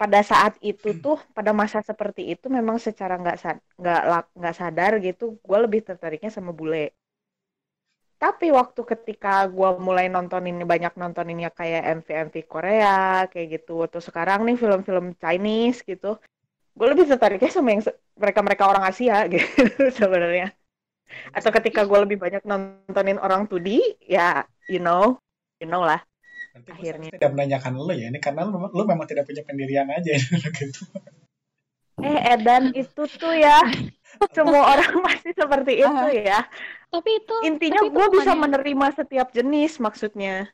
[0.00, 3.36] pada saat itu tuh pada masa seperti itu memang secara nggak
[3.80, 4.00] nggak
[4.38, 6.84] nggak sadar gitu gue lebih tertariknya sama bule
[8.22, 13.48] tapi waktu ketika gue mulai nonton ini banyak nonton ini kayak MV MV Korea kayak
[13.60, 16.16] gitu atau sekarang nih film-film Chinese gitu
[16.74, 17.82] gue lebih tertariknya sama yang
[18.14, 19.46] mereka mereka orang Asia gitu
[19.90, 20.50] sebenarnya
[21.30, 25.14] atau ketika gue lebih banyak nontonin orang 2D ya you know
[25.58, 26.02] you know lah
[26.54, 27.10] Nanti akhirnya.
[27.14, 30.14] tidak menanyakan lo ya ini karena lu, memang- lu memang tidak punya pendirian aja
[30.58, 30.82] gitu.
[31.98, 33.58] eh Edan itu tuh ya
[34.34, 36.10] semua orang pasti seperti itu Ah.
[36.10, 36.40] ya
[36.90, 40.46] Tapi itu intinya gue bisa menerima setiap jenis maksudnya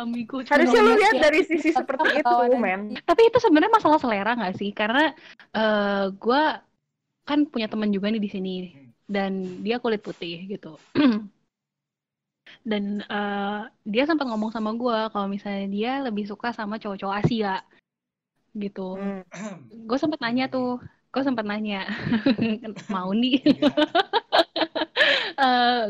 [0.00, 4.32] kami gue harusnya lu lihat dari sisi seperti itu men Tapi itu sebenarnya masalah selera
[4.32, 4.70] nggak sih?
[4.72, 5.12] Karena
[5.52, 6.42] eh gue
[7.22, 8.54] kan punya teman juga nih di sini
[9.06, 10.80] dan dia kulit putih gitu.
[12.70, 17.62] dan eh, dia sempat ngomong sama gue kalau misalnya dia lebih suka sama cowok-cowok Asia
[18.56, 18.96] gitu.
[18.96, 19.24] Hmm.
[19.88, 20.76] Gue sempat nanya tuh,
[21.12, 21.88] gue sempat nanya
[22.94, 23.40] mau nih.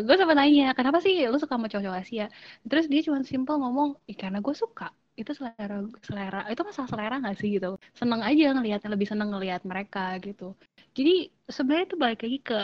[0.06, 2.24] gue sempat nanya kenapa sih lu suka sama cowok-cowok Asia?
[2.68, 4.84] Terus dia cuma simpel ngomong, "Ih, karena gue suka.
[5.20, 5.76] Itu selera
[6.06, 7.68] selera itu masalah selera nggak sih gitu?
[7.98, 10.44] Seneng aja ngelihatnya lebih seneng ngelihat mereka gitu.
[10.96, 11.10] Jadi
[11.54, 12.54] sebenarnya itu balik lagi ke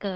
[0.00, 0.10] ke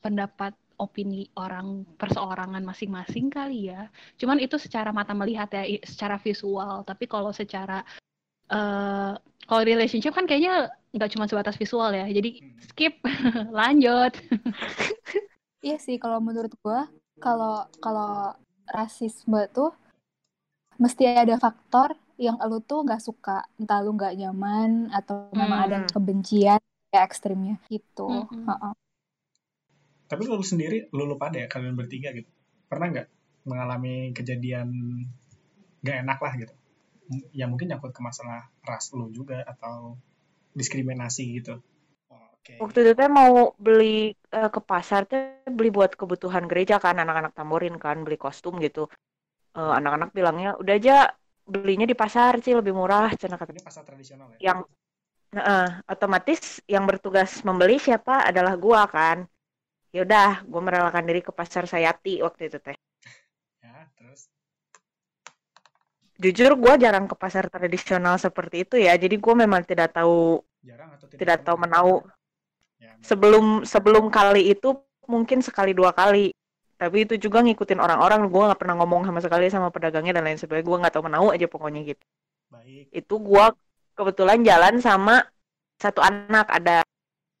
[0.00, 3.92] pendapat opini orang perseorangan masing-masing kali ya.
[4.16, 6.80] Cuman itu secara mata melihat ya secara visual.
[6.88, 7.84] Tapi kalau secara
[8.50, 9.10] eh
[9.48, 12.58] kalau relationship kan kayaknya nggak cuma sebatas visual ya jadi Hmm.
[12.70, 12.94] skip
[13.58, 14.12] lanjut
[15.66, 16.80] Iya sih, kalau menurut gua,
[17.24, 18.32] kalau kalau
[18.76, 19.70] rasisme tuh
[20.82, 21.88] mesti ada faktor
[22.26, 25.88] yang lu tuh nggak suka, entah lu nggak nyaman atau memang ada Hmm.
[25.94, 26.60] kebencian
[26.90, 28.02] kayak ekstrimnya gitu.
[28.08, 28.44] Mm-mm.
[28.48, 28.72] Heeh.
[30.10, 32.28] Tapi lu sendiri, lu lu pada ya kalian bertiga gitu.
[32.70, 33.08] Pernah nggak
[33.48, 34.68] mengalami kejadian
[35.82, 36.54] nggak enak lah gitu?
[37.40, 39.76] Ya mungkin nyangkut ke masalah ras lu juga atau
[40.58, 41.54] diskriminasi gitu.
[42.10, 42.58] Oke.
[42.62, 43.32] waktu itu teh mau
[43.66, 43.84] beli
[44.36, 45.20] eh, ke pasar teh
[45.56, 48.82] beli buat kebutuhan gereja kan anak-anak tamborin kan beli kostum gitu
[49.58, 50.94] Eh, anak-anak bilangnya udah aja
[51.54, 54.42] belinya di pasar sih lebih murah cina kata Ini pasar tradisional ya?
[54.48, 54.60] yang
[55.36, 59.18] Nah, otomatis yang bertugas membeli siapa adalah gua kan.
[59.94, 62.76] Ya udah, gua merelakan diri ke pasar Sayati waktu itu teh.
[63.64, 64.28] Ya, terus
[66.22, 68.92] Jujur gua jarang ke pasar tradisional seperti itu ya.
[69.02, 71.90] Jadi gua memang tidak tahu jarang atau tidak, tidak tahu menau.
[72.80, 74.76] Ya, Sebelum sebelum kali itu
[75.08, 76.32] mungkin sekali dua kali.
[76.80, 78.20] Tapi itu juga ngikutin orang-orang.
[78.32, 80.66] Gua nggak pernah ngomong sama sekali sama pedagangnya dan lain sebagainya.
[80.68, 82.04] Gua nggak tahu menau aja pokoknya gitu.
[82.50, 82.88] baik.
[82.92, 83.52] Itu gua
[83.98, 85.24] kebetulan jalan sama
[85.80, 86.84] satu anak ada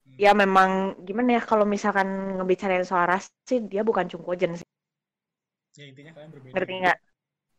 [0.06, 0.16] Hmm.
[0.24, 4.68] ya memang gimana ya kalau misalkan ngebicarain soal ras sih dia bukan cungkojen sih
[5.78, 6.54] Ya intinya kalian berbeda.
[6.54, 6.98] ngerti nggak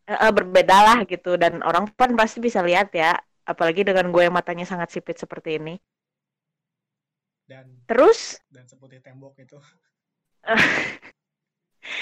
[0.07, 1.37] Eh, eh, berbeda lah gitu.
[1.37, 3.17] Dan orang kan pasti bisa lihat ya.
[3.45, 5.75] Apalagi dengan gue yang matanya sangat sipit seperti ini.
[7.45, 8.39] Dan terus?
[8.47, 9.59] dan seputih tembok itu.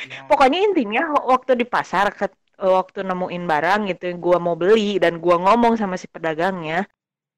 [0.05, 5.17] ya, pokoknya intinya waktu di pasar ke- waktu nemuin barang gitu gue mau beli dan
[5.17, 6.85] gue ngomong sama si pedagangnya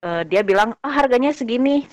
[0.04, 1.88] eh, dia bilang ah harganya segini.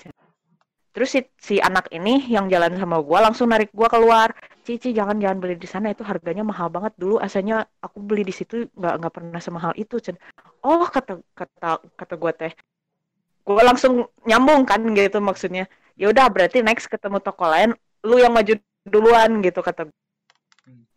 [0.91, 4.33] Terus si, si anak ini yang jalan sama gue langsung narik gue keluar
[4.69, 8.29] cici jangan jangan beli di sana itu harganya mahal banget dulu asalnya aku beli di
[8.29, 10.13] situ nggak nggak pernah semahal itu Cen.
[10.61, 12.53] oh kata kata kata gue teh
[13.49, 15.65] gue langsung nyambung kan gitu maksudnya
[15.97, 17.73] ya udah berarti next ketemu toko lain
[18.05, 18.53] lu yang maju
[18.85, 19.89] duluan gitu kata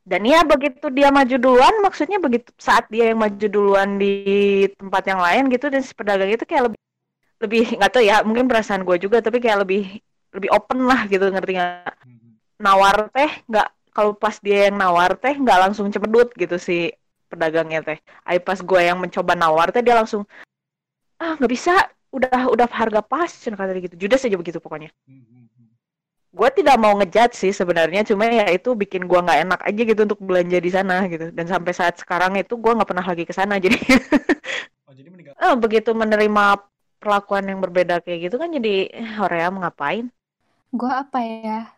[0.03, 5.07] dan ya begitu dia maju duluan, maksudnya begitu saat dia yang maju duluan di tempat
[5.07, 6.81] yang lain gitu dan si pedagang itu kayak lebih
[7.39, 10.03] lebih nggak tahu ya, mungkin perasaan gue juga tapi kayak lebih
[10.35, 11.95] lebih open lah gitu ngerti nggak?
[12.03, 12.22] Hmm.
[12.63, 16.95] Nawar teh nggak kalau pas dia yang nawar teh nggak langsung cemedut gitu si
[17.27, 17.99] pedagangnya teh.
[18.23, 20.23] Ay pas gue yang mencoba nawar teh dia langsung
[21.23, 21.75] ah nggak bisa
[22.13, 24.91] udah udah harga pas cina kata dia gitu judes aja begitu pokoknya
[26.33, 30.01] gue tidak mau ngejudge sih sebenarnya cuma ya itu bikin gue nggak enak aja gitu
[30.09, 33.37] untuk belanja di sana gitu dan sampai saat sekarang itu gue nggak pernah lagi ke
[33.37, 33.77] sana jadi
[34.89, 35.37] Oh jadi meninggal.
[35.37, 36.45] eh, begitu menerima
[37.01, 40.09] perlakuan yang berbeda kayak gitu kan jadi Korea mau ngapain?
[40.73, 41.69] Gue apa ya?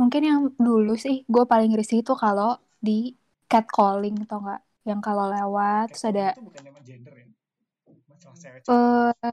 [0.00, 2.46] Mungkin yang dulu sih gue paling risih itu kalau
[2.86, 2.92] di
[3.50, 7.28] catcalling atau enggak yang kalau lewat terus ada itu bukan nama gender ya
[8.10, 9.32] masalah cewek eh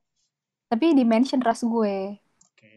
[0.71, 1.95] tapi di mention ras gue
[2.43, 2.73] oke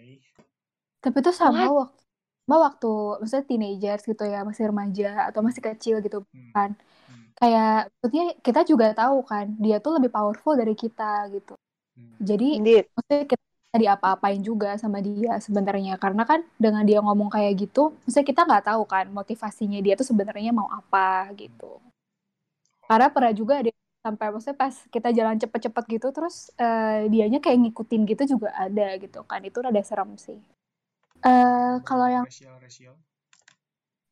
[1.02, 2.00] tapi itu sama waktu
[2.44, 2.86] sama waktu
[3.20, 6.52] maksudnya teenagers gitu ya masih remaja atau masih kecil gitu Hmm.
[6.54, 6.70] kan
[7.08, 7.32] Hmm.
[7.38, 7.66] kayak
[8.00, 11.52] maksudnya kita juga tahu kan dia tuh lebih powerful dari kita gitu
[11.96, 12.16] Hmm.
[12.30, 12.86] jadi Indeed.
[12.96, 15.96] maksudnya kita diapa-apain juga sama dia sebenarnya.
[15.96, 20.06] Karena kan dengan dia ngomong kayak gitu maksudnya kita nggak tahu kan motivasinya dia tuh
[20.08, 21.80] sebenarnya mau apa gitu.
[22.84, 23.70] Karena pernah juga ada
[24.02, 28.98] sampai maksudnya pas kita jalan cepet-cepet gitu terus eh, dianya kayak ngikutin gitu juga ada
[29.00, 29.40] gitu kan.
[29.44, 30.36] Itu rada serem sih.
[31.22, 32.94] Eh kalau yang racial racial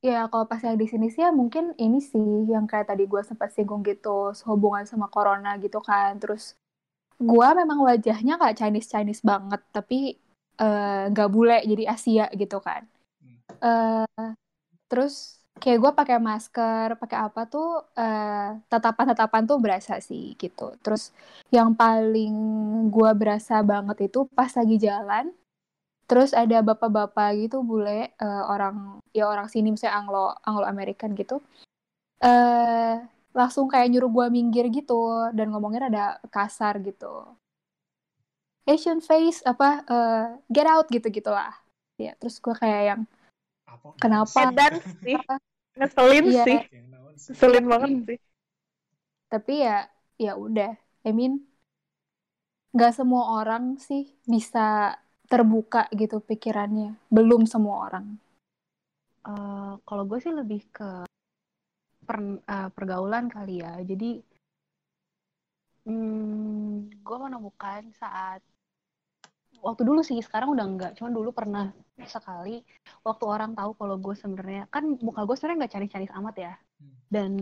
[0.00, 3.20] Ya, kalau pas yang di sini sih ya mungkin ini sih yang kayak tadi gue
[3.20, 6.16] sempat singgung gitu, sehubungan sama corona gitu kan.
[6.16, 6.56] Terus
[7.20, 10.16] gue memang wajahnya kayak Chinese-Chinese banget, tapi
[10.61, 12.83] eh, nggak bule jadi Asia gitu kan.
[13.61, 14.28] eh
[14.90, 15.14] terus
[15.62, 20.72] kayak gue pakai masker, pakai apa tuh eh, tatapan-tatapan tuh berasa sih gitu.
[20.85, 21.12] Terus
[21.52, 22.35] yang paling
[22.94, 25.24] gue berasa banget itu pas lagi jalan,
[26.11, 31.38] terus ada bapak-bapak gitu bule eh, orang ya orang sini misalnya Anglo Anglo American gitu
[32.20, 32.96] eh
[33.30, 37.30] langsung kayak nyuruh gua minggir gitu dan ngomongnya ada kasar gitu
[38.66, 41.54] Asian face apa eh, get out gitu gitulah
[41.98, 43.00] ya terus gua kayak yang
[43.66, 44.38] apa Kenapa?
[44.50, 45.18] Edan sih.
[45.78, 46.44] Ngeselin Iya.
[46.44, 46.58] sih.
[47.30, 48.18] Ngeselin banget sih.
[49.30, 49.86] tapi ya
[50.18, 50.74] ya udah
[51.06, 51.46] I mean
[52.74, 54.94] nggak semua orang sih bisa
[55.30, 58.06] terbuka gitu pikirannya belum semua orang
[59.20, 61.04] Eh, kalau gue sih lebih ke
[62.10, 63.72] per- eh, pergaulan kali ya.
[63.90, 64.10] Jadi,
[65.86, 68.40] hmm, gue menemukan saat
[69.66, 70.90] waktu dulu sih, sekarang udah enggak.
[70.98, 71.64] Cuman dulu pernah
[72.14, 72.64] sekali
[73.06, 76.52] waktu orang tahu kalau gue sebenarnya kan muka gue sebenarnya nggak cari-cari amat ya.
[76.80, 76.94] Hmm.
[77.14, 77.32] Dan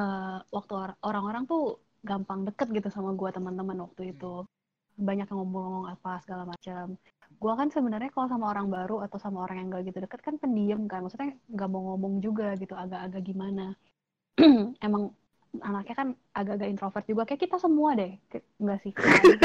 [0.00, 1.62] eh, waktu or- orang-orang tuh
[2.10, 4.26] gampang deket gitu sama gue teman-teman waktu itu.
[5.08, 6.84] Banyak yang ngomong-ngomong apa segala macam
[7.38, 10.34] gue kan sebenarnya kalau sama orang baru atau sama orang yang gak gitu deket kan
[10.36, 11.04] pendiam kan.
[11.06, 13.76] Maksudnya nggak mau ngomong juga gitu agak-agak gimana.
[14.86, 15.12] Emang
[15.60, 17.22] anaknya kan agak-agak introvert juga.
[17.28, 18.12] Kayak kita semua deh.
[18.58, 18.92] Enggak sih?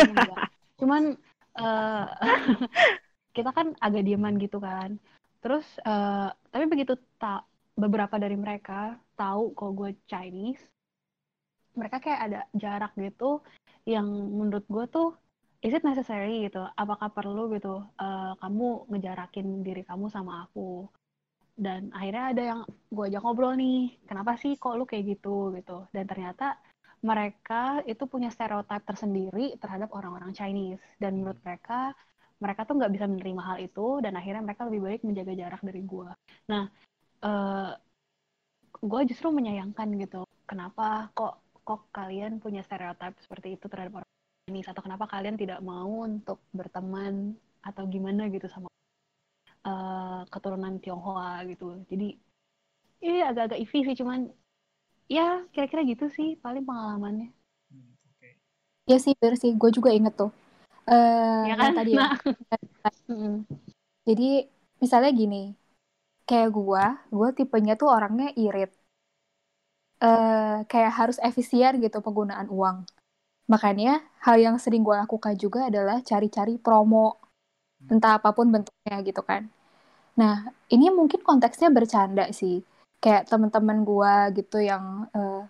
[0.02, 0.50] Enggak.
[0.78, 1.17] cuman
[1.58, 2.06] eh,
[3.38, 4.95] kita kan agak dieman gitu kan.
[5.43, 7.45] Terus eh, tapi begitu tak
[7.78, 10.65] beberapa dari mereka tahu kalau gue Chinese
[11.78, 13.45] mereka kayak ada jarak gitu
[13.86, 15.10] yang menurut gue tuh
[15.65, 16.63] is it necessary gitu?
[16.78, 20.88] Apakah perlu gitu eh, kamu ngejarakin diri kamu sama aku?
[21.58, 22.60] Dan akhirnya ada yang
[22.93, 25.89] gue ajak ngobrol nih kenapa sih kok lu kayak gitu gitu.
[25.96, 26.58] Dan ternyata
[27.02, 30.82] mereka itu punya stereotip tersendiri terhadap orang-orang Chinese.
[31.02, 31.93] Dan menurut mereka
[32.38, 35.82] mereka tuh nggak bisa menerima hal itu dan akhirnya mereka lebih baik menjaga jarak dari
[35.82, 36.10] gue
[36.46, 36.63] nah
[37.26, 37.72] eh
[38.78, 44.16] gue justru menyayangkan gitu kenapa kok kok kalian punya stereotip seperti itu terhadap orang
[44.48, 48.72] Chinese atau kenapa kalian tidak mau untuk berteman atau gimana gitu sama
[49.68, 51.84] eh, keturunan Tionghoa gitu.
[51.92, 52.16] Jadi
[53.04, 54.32] ini agak-agak iffy sih cuman
[55.12, 57.36] ya kira-kira gitu sih paling pengalamannya.
[57.68, 58.30] Hmm, oke.
[58.88, 60.32] Ya sih bener sih gue juga inget tuh.
[60.88, 61.72] Eh ya kan?
[61.76, 62.08] tadi ya.
[62.08, 62.16] Nah.
[64.08, 64.48] Jadi
[64.80, 65.52] misalnya gini,
[66.24, 68.72] kayak gua, gua tipenya tuh orangnya irit.
[70.08, 72.78] eh kayak harus efisien gitu penggunaan uang.
[73.48, 77.16] Makanya hal yang sering gua lakukan juga adalah cari-cari promo,
[77.88, 79.48] entah apa pun bentuknya gitu kan.
[80.20, 82.64] Nah, ini mungkin konteksnya bercanda sih.
[83.00, 85.44] Kayak teman-teman gua gitu yang eh,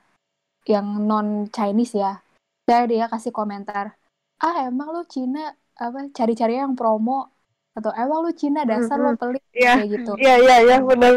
[0.70, 2.22] yang non Chinese ya.
[2.68, 3.96] Saya dia kasih komentar,
[4.44, 7.32] "Ah, emang lu Cina apa cari-cari yang promo
[7.74, 9.74] atau emang lu Cina dasar lu pelit Iya.
[9.80, 11.14] kayak gitu." Iya, iya, iya, benar.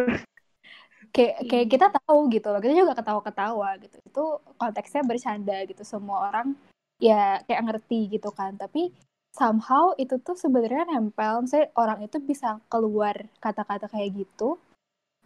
[1.11, 6.31] kayak kayak kita tahu gitu loh kita juga ketawa-ketawa gitu itu konteksnya bercanda gitu semua
[6.31, 6.55] orang
[7.02, 8.54] ya kayak ngerti gitu kan.
[8.60, 8.92] Tapi
[9.34, 14.60] somehow itu tuh sebenarnya nempel misalnya orang itu bisa keluar kata-kata kayak gitu.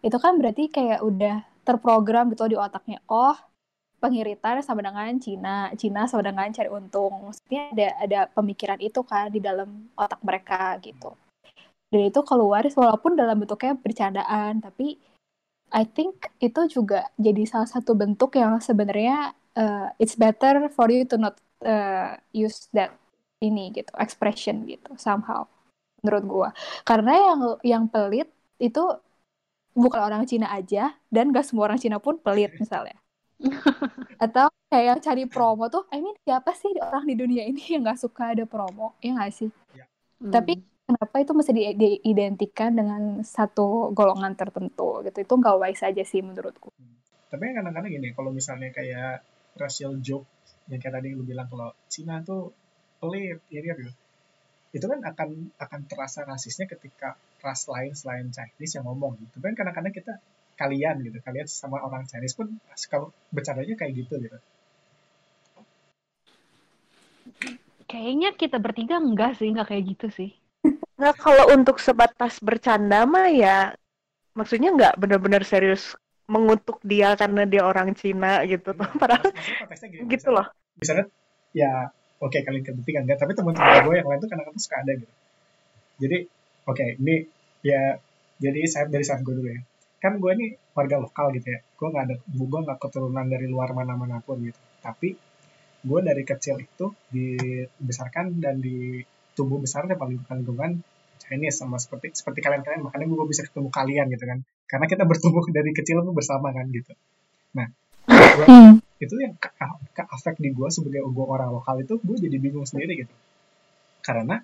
[0.00, 3.00] Itu kan berarti kayak udah terprogram gitu di otaknya.
[3.10, 3.36] Oh
[3.98, 7.32] pengiritan sama dengan Cina Cina sama dengan cari untung.
[7.32, 11.16] Maksudnya ada ada pemikiran itu kan di dalam otak mereka gitu.
[11.88, 14.98] Dan itu keluar walaupun dalam bentuknya bercandaan tapi
[15.74, 21.02] I think itu juga jadi salah satu bentuk yang sebenarnya uh, it's better for you
[21.08, 22.96] to not uh, use that
[23.42, 25.46] ini gitu expression gitu somehow
[26.02, 26.48] menurut gua
[26.88, 28.82] karena yang yang pelit itu
[29.74, 32.96] bukan orang Cina aja dan gak semua orang Cina pun pelit misalnya
[34.24, 37.82] Atau kayak yang cari promo tuh, I mean siapa sih orang di dunia ini yang
[37.86, 38.94] nggak suka ada promo?
[39.04, 39.50] Ya nggak sih?
[40.22, 40.32] Hmm.
[40.34, 40.52] Tapi
[40.86, 45.18] kenapa itu mesti di- diidentikan dengan satu golongan tertentu gitu?
[45.24, 46.70] Itu nggak wise aja sih menurutku.
[47.30, 49.26] tapi kan kadang-kadang gini kalau misalnya kayak
[49.62, 50.28] racial joke
[50.72, 52.52] yang kayak tadi lu bilang kalau Cina tuh
[53.00, 53.92] pelit iri gitu
[54.74, 59.38] itu kan akan akan terasa rasisnya ketika ras lain selain Chinese yang ngomong gitu.
[59.38, 60.14] Tapi kan kadang-kadang kita
[60.58, 62.50] kalian gitu kalian sama orang Chinese pun
[62.90, 64.38] kalau bercandanya kayak gitu gitu.
[67.86, 70.30] Kayaknya kita bertiga enggak sih, enggak kayak gitu sih.
[70.98, 73.78] Nggak kalau untuk sebatas bercanda mah ya
[74.34, 75.94] maksudnya nggak benar-benar serius
[76.26, 78.72] mengutuk dia karena dia orang Cina gitu.
[78.72, 78.88] Tuh.
[79.00, 80.46] Padahal Maksudnya konteksnya gini, gitu misalnya- loh.
[80.74, 81.04] misalnya
[81.54, 81.72] ya
[82.18, 85.14] oke kalian kebetulan enggak tapi teman-teman gue yang lain tuh kadang-kadang suka ada gitu.
[86.02, 86.16] Jadi
[86.64, 87.14] oke ini
[87.62, 87.80] ya
[88.36, 89.60] jadi saya dari saat gue dulu ya.
[90.02, 91.60] Kan gue ini warga lokal gitu ya.
[91.76, 94.58] Gue nggak ada gue nggak keturunan dari luar mana-mana pun gitu.
[94.82, 95.14] Tapi
[95.84, 100.80] gue dari kecil itu dibesarkan dan ditumbuh besar sama lingkungan-lingkungan
[101.20, 102.82] Chinese sama seperti seperti kalian-kalian.
[102.82, 106.66] Makanya gue bisa ketemu kalian gitu kan karena kita bertumbuh dari kecil tuh bersama kan
[106.72, 106.92] gitu.
[107.56, 107.68] Nah
[108.08, 108.72] gua- Hmm.
[109.00, 109.48] itu yang ke,
[109.92, 113.14] ke afek di gue sebagai gue orang lokal itu gue jadi bingung sendiri gitu.
[114.00, 114.40] Karena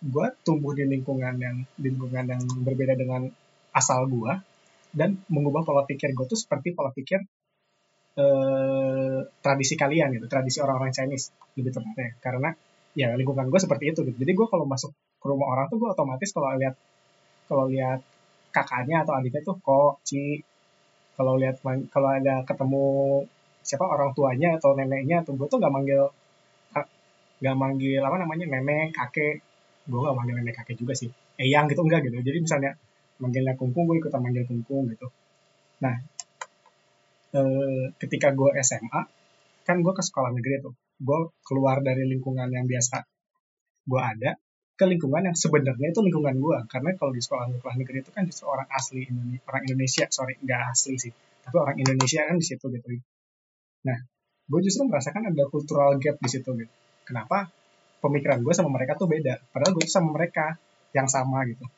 [0.00, 3.28] gue tumbuh di lingkungan yang di lingkungan yang berbeda dengan
[3.76, 4.32] asal gue
[4.96, 7.20] dan mengubah pola pikir gue tuh seperti pola pikir
[8.18, 10.26] eh, tradisi kalian gitu.
[10.26, 12.16] Tradisi orang-orang Chinese lebih tepatnya.
[12.18, 12.50] Karena
[12.96, 14.16] ya lingkungan gue seperti itu gitu.
[14.16, 16.74] Jadi gue kalau masuk ke rumah orang tuh gue otomatis kalau lihat
[17.46, 18.00] kalau lihat
[18.54, 20.42] kakaknya atau adiknya tuh kok ci.
[21.16, 21.56] Kalau lihat
[21.92, 22.84] kalau ada ketemu
[23.60, 26.08] siapa orang tuanya atau neneknya tuh gue tuh gak manggil
[26.72, 26.92] kak-
[27.44, 29.34] gak manggil apa namanya nenek kakek.
[29.90, 31.10] Gue gak manggil nenek kakek juga sih.
[31.40, 32.16] Eyang gitu enggak gitu.
[32.20, 32.70] Jadi misalnya
[33.22, 35.06] manggilnya kungkung gue ikutan manggil kungkung gitu.
[35.84, 35.94] Nah
[37.38, 39.00] eh, ketika gue SMA
[39.66, 40.74] kan gue ke sekolah negeri tuh.
[41.00, 42.96] Gue keluar dari lingkungan yang biasa
[43.90, 44.30] gue ada
[44.80, 48.24] ke lingkungan yang sebenarnya itu lingkungan gue karena kalau di sekolah sekolah negeri itu kan
[48.24, 51.12] justru orang asli Indonesia orang Indonesia sorry nggak asli sih.
[51.44, 52.88] Tapi orang Indonesia kan di situ gitu.
[53.84, 53.98] Nah
[54.48, 56.72] gue justru merasakan ada cultural gap di situ gitu.
[57.04, 57.52] Kenapa?
[58.00, 59.36] Pemikiran gue sama mereka tuh beda.
[59.52, 60.56] Padahal gue sama mereka
[60.96, 61.68] yang sama gitu.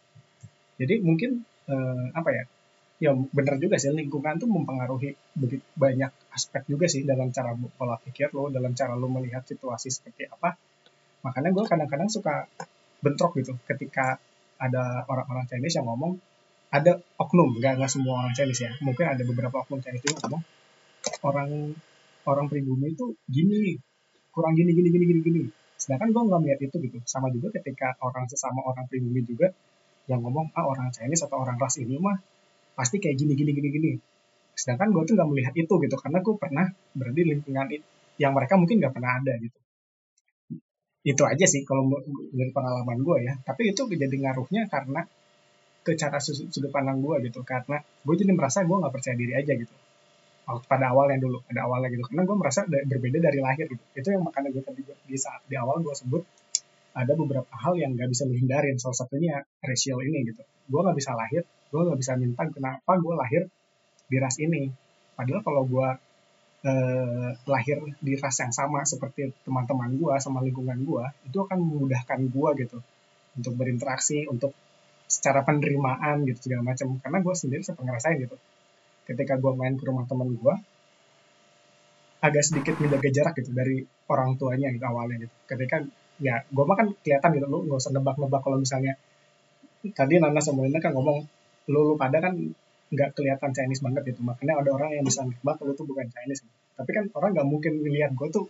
[0.78, 2.44] Jadi mungkin eh, apa ya
[3.02, 7.98] ya bener juga sih lingkungan tuh mempengaruhi begitu banyak aspek juga sih dalam cara pola
[7.98, 10.54] pikir lo dalam cara lo melihat situasi seperti apa.
[11.26, 12.46] Makanya gue kadang-kadang suka
[13.02, 13.52] bentrok gitu.
[13.66, 14.16] Ketika
[14.62, 16.12] ada orang-orang Chinese yang ngomong
[16.72, 18.72] ada oknum nggak nggak semua orang Chinese ya.
[18.80, 20.42] Mungkin ada beberapa oknum Chinese juga ngomong
[21.26, 21.50] orang
[22.30, 23.76] orang pribumi itu gini
[24.32, 25.42] kurang gini gini gini gini gini.
[25.76, 26.98] Sedangkan gue nggak melihat itu gitu.
[27.04, 29.50] Sama juga ketika orang sesama orang pribumi juga
[30.10, 32.16] yang ngomong ah orang Chinese atau orang ras ini mah
[32.78, 33.92] pasti kayak gini gini gini gini.
[34.54, 37.86] Sedangkan gue tuh nggak melihat itu gitu karena gue pernah berada lingkungan it-
[38.22, 39.58] yang mereka mungkin nggak pernah ada gitu
[41.02, 41.90] itu aja sih kalau
[42.30, 43.34] dari pengalaman gue ya.
[43.42, 45.02] Tapi itu jadi ngaruhnya karena
[45.82, 47.42] ke cara sudut pandang gue gitu.
[47.42, 49.74] Karena gue jadi merasa gue nggak percaya diri aja gitu.
[50.66, 52.06] Pada awalnya dulu pada awalnya gitu.
[52.06, 53.82] Karena gue merasa da- berbeda dari lahir gitu.
[53.98, 56.22] Itu yang makanya gue tadi di saat di awal gue sebut
[56.92, 60.42] ada beberapa hal yang nggak bisa lu hindarin salah satunya racial ini gitu.
[60.70, 63.42] Gue nggak bisa lahir gue nggak bisa minta kenapa gue lahir
[64.12, 64.68] di ras ini.
[65.16, 65.88] Padahal kalau gue
[66.62, 72.20] eh, lahir di ras yang sama seperti teman-teman gue sama lingkungan gue itu akan memudahkan
[72.30, 72.78] gue gitu
[73.38, 74.52] untuk berinteraksi untuk
[75.10, 76.96] secara penerimaan gitu segala macam.
[77.02, 78.36] Karena gue sendiri sempat ngerasain gitu
[79.02, 80.54] ketika gue main ke rumah teman gue
[82.22, 85.34] agak sedikit menjaga jarak gitu dari orang tuanya gitu awalnya gitu.
[85.50, 85.82] Ketika
[86.22, 88.94] ya gue mah kan kelihatan gitu lu nggak usah nebak-nebak kalau misalnya
[89.90, 91.18] tadi Nana sama Lina kan ngomong
[91.66, 92.38] lu lu pada kan
[92.94, 94.20] nggak kelihatan Chinese banget gitu.
[94.22, 96.46] Makanya ada orang yang bisa nebak lu tuh bukan Chinese
[96.78, 98.46] tapi kan orang nggak mungkin ngelihat gue tuh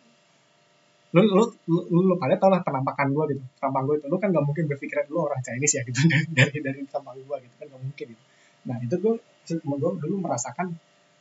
[1.13, 4.07] lu lu lu, lu, lu pada tau lah penampakan gue gitu tampang gue itu.
[4.09, 7.37] Lu kan nggak mungkin berpikiran lu orang Chinese ya gitu dari dari, dari tampang gue
[7.45, 8.23] gitu kan nggak mungkin gitu.
[8.69, 9.15] Nah itu gue
[9.53, 10.73] gue dulu merasakan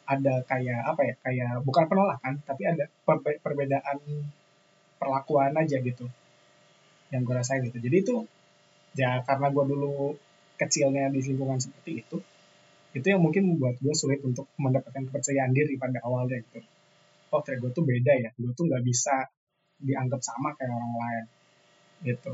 [0.08, 3.98] ada kayak apa ya kayak bukan penolakan tapi ada perbe- perbedaan
[4.96, 6.08] perlakuan aja gitu
[7.12, 7.78] yang gue rasain gitu.
[7.84, 8.16] Jadi itu
[8.96, 10.16] ya karena gue dulu
[10.56, 12.18] kecilnya di lingkungan seperti itu
[12.92, 16.60] itu yang mungkin membuat gue sulit untuk mendapatkan kepercayaan diri pada awalnya gitu
[17.32, 19.16] oh ternyata gue tuh beda ya gue tuh nggak bisa
[19.82, 21.26] dianggap sama kayak orang lain
[22.06, 22.34] gitu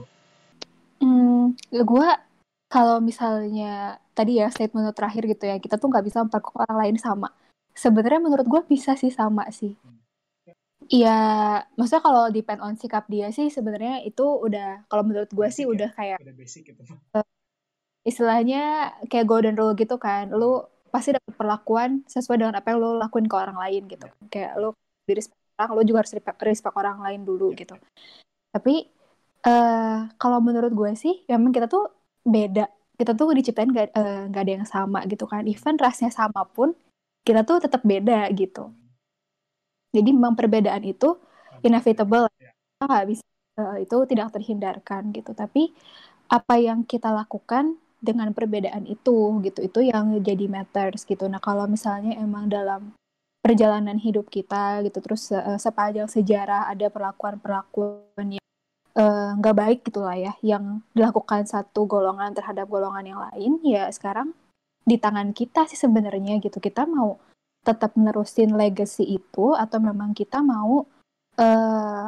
[0.98, 2.10] Hmm, gue
[2.68, 6.80] kalau misalnya tadi ya statement lu terakhir gitu ya, kita tuh nggak bisa memperlakukan orang
[6.82, 7.30] lain sama.
[7.78, 9.78] Sebenarnya menurut gue bisa sih sama sih.
[10.88, 11.20] Iya,
[11.76, 15.72] maksudnya kalau depend on sikap dia sih sebenarnya itu udah kalau menurut gue sih ya?
[15.74, 16.82] udah kayak udah basic gitu
[18.08, 20.32] istilahnya kayak golden rule gitu kan.
[20.32, 24.56] Lu pasti dapat perlakuan sesuai dengan apa yang lo lakuin ke orang lain gitu kayak
[24.56, 24.72] lo
[25.08, 25.24] diri
[25.58, 27.74] orang lo juga harus respect, respect orang lain dulu gitu.
[28.52, 28.86] Tapi
[29.48, 31.90] uh, kalau menurut gue sih memang kita tuh
[32.28, 32.68] beda.
[32.98, 35.46] Kita tuh diciptain gak, uh, gak ada yang sama gitu kan.
[35.48, 36.76] Even rasnya sama pun
[37.24, 38.74] kita tuh tetap beda gitu.
[39.96, 41.16] Jadi memang perbedaan itu
[41.64, 42.30] inevitable.
[42.78, 43.26] kita nggak bisa
[43.58, 45.32] uh, itu tidak terhindarkan gitu.
[45.34, 45.74] Tapi
[46.28, 51.26] apa yang kita lakukan dengan perbedaan itu gitu itu yang jadi matters gitu.
[51.26, 52.94] Nah kalau misalnya emang dalam
[53.48, 55.00] perjalanan hidup kita gitu.
[55.00, 58.46] Terus uh, sepanjang sejarah ada perlakuan-perlakuan yang
[58.98, 63.88] eh, nggak uh, baik gitulah ya yang dilakukan satu golongan terhadap golongan yang lain ya
[63.94, 64.36] sekarang
[64.84, 66.60] di tangan kita sih sebenarnya gitu.
[66.60, 67.16] Kita mau
[67.64, 70.84] tetap nerusin legacy itu atau memang kita mau
[71.40, 72.08] uh,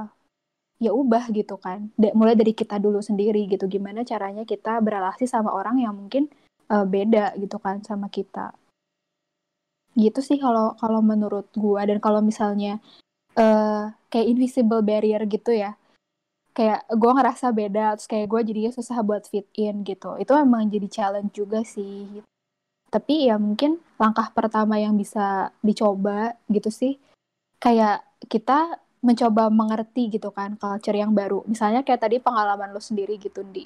[0.84, 1.88] ya ubah gitu kan.
[1.96, 3.72] D mulai dari kita dulu sendiri gitu.
[3.72, 6.28] Gimana caranya kita berrelasi sama orang yang mungkin
[6.68, 8.52] uh, beda gitu kan sama kita
[10.00, 11.84] gitu sih kalau kalau menurut gua.
[11.84, 12.80] Dan kalau misalnya
[13.36, 15.76] uh, kayak invisible barrier gitu ya.
[16.56, 20.16] Kayak gua ngerasa beda terus kayak gua jadinya susah buat fit in gitu.
[20.18, 22.24] Itu emang jadi challenge juga sih.
[22.90, 26.98] Tapi ya mungkin langkah pertama yang bisa dicoba gitu sih.
[27.62, 31.44] Kayak kita mencoba mengerti gitu kan culture yang baru.
[31.48, 33.64] Misalnya kayak tadi pengalaman lo sendiri gitu di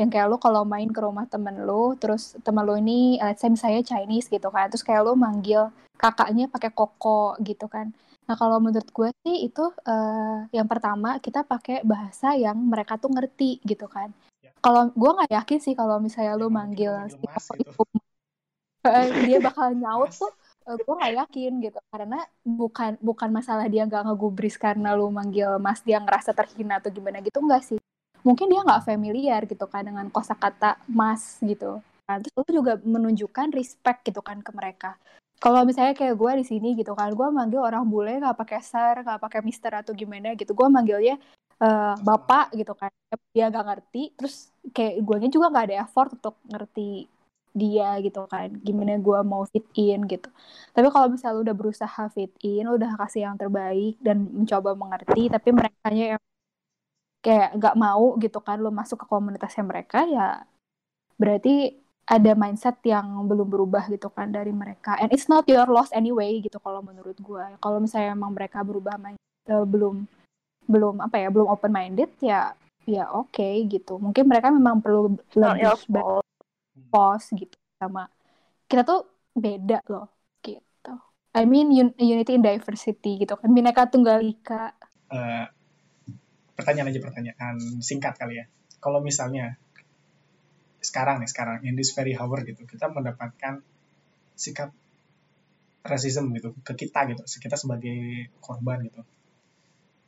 [0.00, 3.52] yang kayak lo kalau main ke rumah temen lo, terus temen lo ini, let's say
[3.52, 5.68] misalnya Chinese gitu kan, terus kayak lo manggil
[6.00, 7.92] kakaknya pakai koko gitu kan.
[8.26, 13.12] Nah kalau menurut gue sih itu uh, yang pertama kita pakai bahasa yang mereka tuh
[13.12, 14.10] ngerti gitu kan.
[14.40, 14.50] Ya.
[14.64, 17.82] Kalau gue nggak yakin sih kalau misalnya lo manggil, manggil si koko itu,
[19.28, 20.30] dia bakal nyaut tuh
[20.66, 25.10] uh, eh, gue gak yakin gitu karena bukan bukan masalah dia nggak ngegubris karena lu
[25.10, 27.81] manggil mas dia ngerasa terhina atau gimana gitu enggak sih
[28.22, 31.82] mungkin dia nggak familiar gitu kan dengan kosakata mas gitu.
[32.06, 34.98] Nah, terus lu juga menunjukkan respect gitu kan ke mereka.
[35.42, 39.02] Kalau misalnya kayak gue di sini gitu kan gue manggil orang bule nggak pakai sir
[39.02, 40.54] nggak pakai mister atau gimana gitu.
[40.54, 41.18] Gue manggilnya
[41.58, 42.90] uh, bapak gitu kan.
[43.34, 47.10] Dia nggak ngerti terus kayak gue juga nggak ada effort untuk ngerti
[47.52, 50.30] dia gitu kan gimana gue mau fit in gitu.
[50.72, 54.72] Tapi kalau misalnya lu udah berusaha fit in lu udah kasih yang terbaik dan mencoba
[54.78, 56.22] mengerti tapi mereka yang
[57.22, 60.42] kayak nggak mau gitu kan lu masuk ke komunitasnya mereka ya
[61.14, 64.98] berarti ada mindset yang belum berubah gitu kan dari mereka.
[64.98, 68.98] And it's not your loss anyway gitu kalau menurut gue kalau misalnya emang mereka berubah
[68.98, 70.06] uh, belum
[70.66, 74.02] belum apa ya belum open minded ya ya oke okay, gitu.
[74.02, 76.26] Mungkin mereka memang perlu lebih
[76.90, 78.10] pos gitu sama
[78.66, 80.10] kita tuh beda loh
[80.42, 80.94] gitu.
[81.32, 83.48] I mean un unity in diversity gitu kan.
[83.54, 84.74] Bineka tunggal ika.
[85.06, 85.46] Uh,
[86.58, 88.44] pertanyaan aja pertanyaan singkat kali ya.
[88.82, 89.56] Kalau misalnya
[90.82, 93.62] sekarang nih sekarang in this very hour gitu kita mendapatkan
[94.34, 94.74] sikap
[95.86, 99.02] rasisme gitu ke kita gitu kita sebagai korban gitu.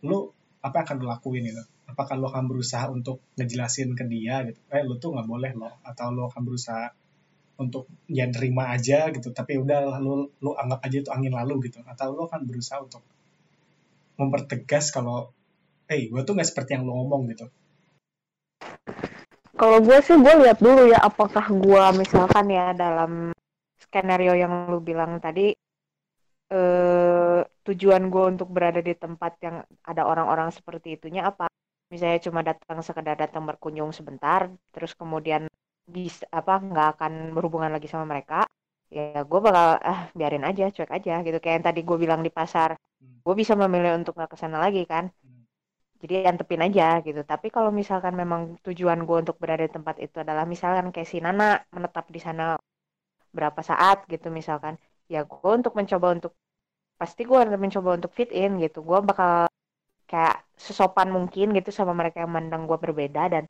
[0.03, 0.35] Lu
[0.65, 1.63] apa yang akan lu lakuin gitu?
[1.85, 4.59] Apakah lo akan berusaha untuk ngejelasin ke dia gitu?
[4.73, 6.91] Eh lo tuh nggak boleh loh atau lo akan berusaha
[7.55, 11.83] untuk ya terima aja gitu tapi udah lo lo anggap aja itu angin lalu gitu.
[11.87, 13.03] Atau lo akan berusaha untuk
[14.19, 15.31] mempertegas kalau
[15.89, 17.47] hey, gue tuh nggak seperti yang lo ngomong gitu
[19.55, 23.31] kalau gue sih gue lihat dulu ya apakah gue misalkan ya dalam
[23.79, 25.55] skenario yang lo bilang tadi
[26.51, 31.47] eh, tujuan gue untuk berada di tempat yang ada orang-orang seperti itunya apa
[31.93, 35.47] misalnya cuma datang sekedar datang berkunjung sebentar terus kemudian
[35.85, 38.49] bisa apa nggak akan berhubungan lagi sama mereka
[38.89, 42.33] ya gue bakal ah biarin aja cuek aja gitu kayak yang tadi gue bilang di
[42.33, 43.27] pasar hmm.
[43.27, 45.11] gue bisa memilih untuk nggak ke sana lagi kan.
[46.05, 47.25] Jadi antepin aja gitu.
[47.25, 51.25] Tapi kalau misalkan memang tujuan gue untuk berada di tempat itu adalah misalkan kayak si
[51.25, 52.61] Nana menetap di sana
[53.33, 54.77] berapa saat gitu misalkan
[55.09, 56.33] ya gue untuk mencoba untuk
[57.01, 58.85] pasti gue mencoba untuk fit in gitu.
[58.85, 59.49] Gue bakal
[60.05, 63.45] kayak sesopan mungkin gitu sama mereka yang mandang gue berbeda dan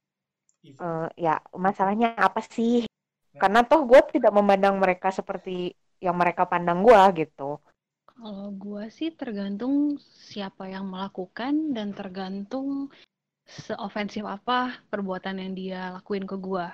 [0.78, 2.86] uh, ya masalahnya apa sih?
[3.34, 3.42] Nah.
[3.42, 7.59] karena toh gue tidak memandang mereka seperti yang mereka pandang gue gitu
[8.14, 12.88] kalau gue sih tergantung siapa yang melakukan dan tergantung
[13.44, 16.66] seofensif apa perbuatan yang dia lakuin ke gue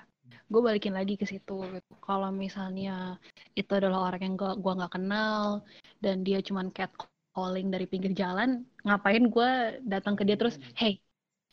[0.50, 1.92] gue balikin lagi ke situ gitu.
[2.02, 3.18] kalau misalnya
[3.58, 5.62] itu adalah orang yang gue nggak kenal
[6.04, 6.90] dan dia cuman cat
[7.34, 9.50] calling dari pinggir jalan ngapain gue
[9.86, 10.98] datang ke dia terus hey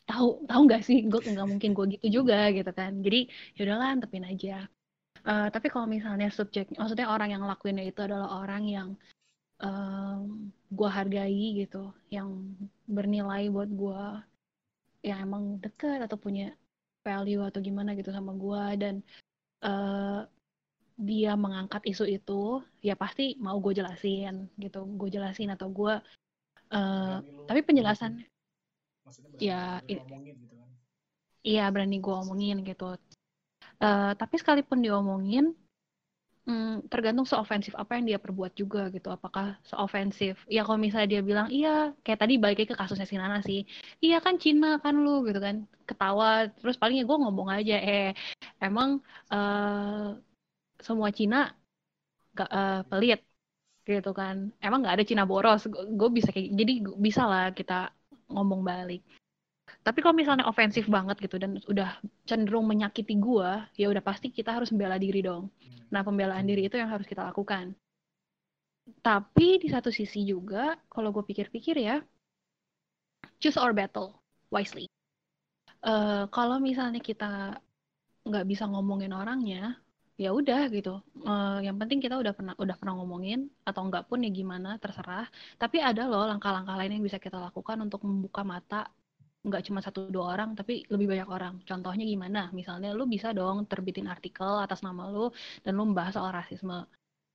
[0.08, 2.92] tahu tahu nggak sih gue nggak mungkin gue gitu juga gitu kan.
[3.04, 3.28] Jadi
[3.60, 4.64] yaudahlah antepin aja.
[5.28, 8.88] Uh, tapi kalau misalnya subjek maksudnya orang yang lakuinnya itu adalah orang yang
[9.62, 12.28] um, gue hargai gitu yang
[12.88, 14.02] bernilai buat gue
[15.06, 16.52] yang emang deket atau punya
[17.06, 18.94] value atau gimana gitu sama gue dan
[19.64, 20.26] uh,
[20.98, 25.94] dia mengangkat isu itu, ya pasti mau gue jelasin gitu, gue jelasin atau gue
[26.74, 30.70] uh, Berani tapi penjelasan berani Ya, lu i- ngomongin gitu kan?
[31.46, 32.84] iya berani gue omongin gitu.
[33.82, 35.44] Eh, tapi sekalipun diomongin,
[36.48, 39.08] hmm, tergantung seofensif apa yang dia perbuat juga gitu.
[39.16, 40.34] Apakah seofensif?
[40.54, 41.68] Ya kalau misalnya dia bilang, iya,
[42.04, 43.58] kayak tadi balik ke kasusnya si Nana sih.
[44.04, 45.56] Iya kan Cina kan lu gitu kan.
[45.88, 46.26] Ketawa,
[46.60, 48.04] terus palingnya gue ngomong aja, eh
[48.64, 48.88] emang
[49.32, 50.06] eh,
[50.86, 51.36] semua Cina
[52.38, 53.20] gak, eh, pelit
[53.88, 54.36] gitu kan.
[54.64, 55.60] Emang nggak ada Cina boros.
[56.00, 56.72] Gue bisa kayak, jadi
[57.06, 57.74] bisa lah kita
[58.34, 59.00] ngomong balik.
[59.88, 61.96] Tapi kalau misalnya ofensif banget gitu dan udah
[62.28, 65.48] cenderung menyakiti gua, ya udah pasti kita harus membela diri dong.
[65.48, 65.88] Hmm.
[65.88, 67.72] Nah, pembelaan diri itu yang harus kita lakukan.
[69.00, 72.04] Tapi di satu sisi juga, kalau gue pikir-pikir ya,
[73.40, 74.20] choose our battle
[74.52, 74.92] wisely.
[75.80, 77.56] Eh, kalau misalnya kita
[78.28, 79.80] nggak bisa ngomongin orangnya,
[80.20, 81.00] ya udah gitu.
[81.24, 85.32] Eh, yang penting kita udah pernah udah pernah ngomongin atau enggak pun ya gimana, terserah.
[85.56, 88.92] Tapi ada loh langkah-langkah lain yang bisa kita lakukan untuk membuka mata
[89.48, 91.54] nggak cuma satu dua orang tapi lebih banyak orang.
[91.64, 92.52] Contohnya gimana?
[92.52, 95.32] Misalnya lu bisa dong terbitin artikel atas nama lu
[95.64, 96.86] dan lu membahas soal rasisme.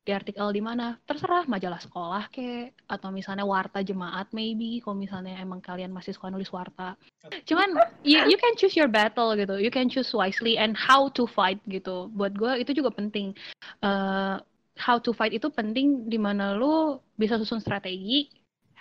[0.03, 0.99] Di artikel di mana?
[1.07, 6.27] Terserah majalah sekolah kek atau misalnya warta jemaat maybe kalau misalnya emang kalian masih suka
[6.27, 6.99] nulis warta.
[7.47, 7.71] Cuman
[8.03, 9.55] you, you can choose your battle gitu.
[9.63, 12.11] You can choose wisely and how to fight gitu.
[12.11, 13.31] Buat gue itu juga penting.
[13.79, 14.35] Eh,
[14.75, 18.27] how to fight itu penting di mana lu bisa susun strategi,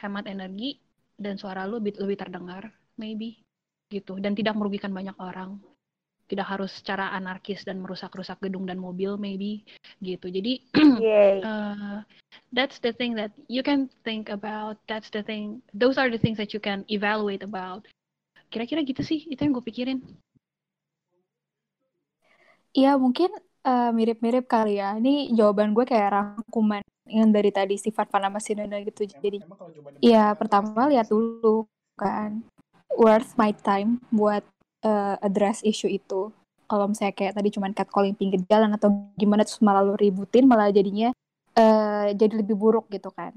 [0.03, 0.75] hemat energi
[1.15, 2.67] dan suara lu lebih, lebih terdengar
[3.03, 3.43] maybe
[3.91, 5.59] gitu dan tidak merugikan banyak orang.
[6.31, 9.67] Tidak harus secara anarkis dan merusak-rusak gedung dan mobil maybe
[10.01, 10.31] gitu.
[10.31, 10.65] Jadi
[11.45, 12.01] uh,
[12.55, 14.81] that's the thing that you can think about.
[14.89, 15.61] That's the thing.
[15.77, 17.85] Those are the things that you can evaluate about.
[18.49, 20.01] Kira-kira gitu sih, itu yang gue pikirin.
[22.73, 23.29] Iya mungkin
[23.69, 24.97] eh, mirip-mirip kali ya.
[24.97, 29.05] Ini jawaban gue kayak rangkuman yang dari tadi sifat Panama Sinona gitu.
[29.05, 29.45] Jadi
[30.01, 32.41] Iya, pertama lihat dulu kan
[32.97, 34.45] worth my time buat
[34.85, 36.31] uh, address issue itu.
[36.67, 40.73] Kalau misalnya kayak tadi cuman catcalling pinggir jalan atau gimana terus malah lu ributin malah
[40.73, 41.13] jadinya
[41.57, 43.37] uh, jadi lebih buruk gitu kan.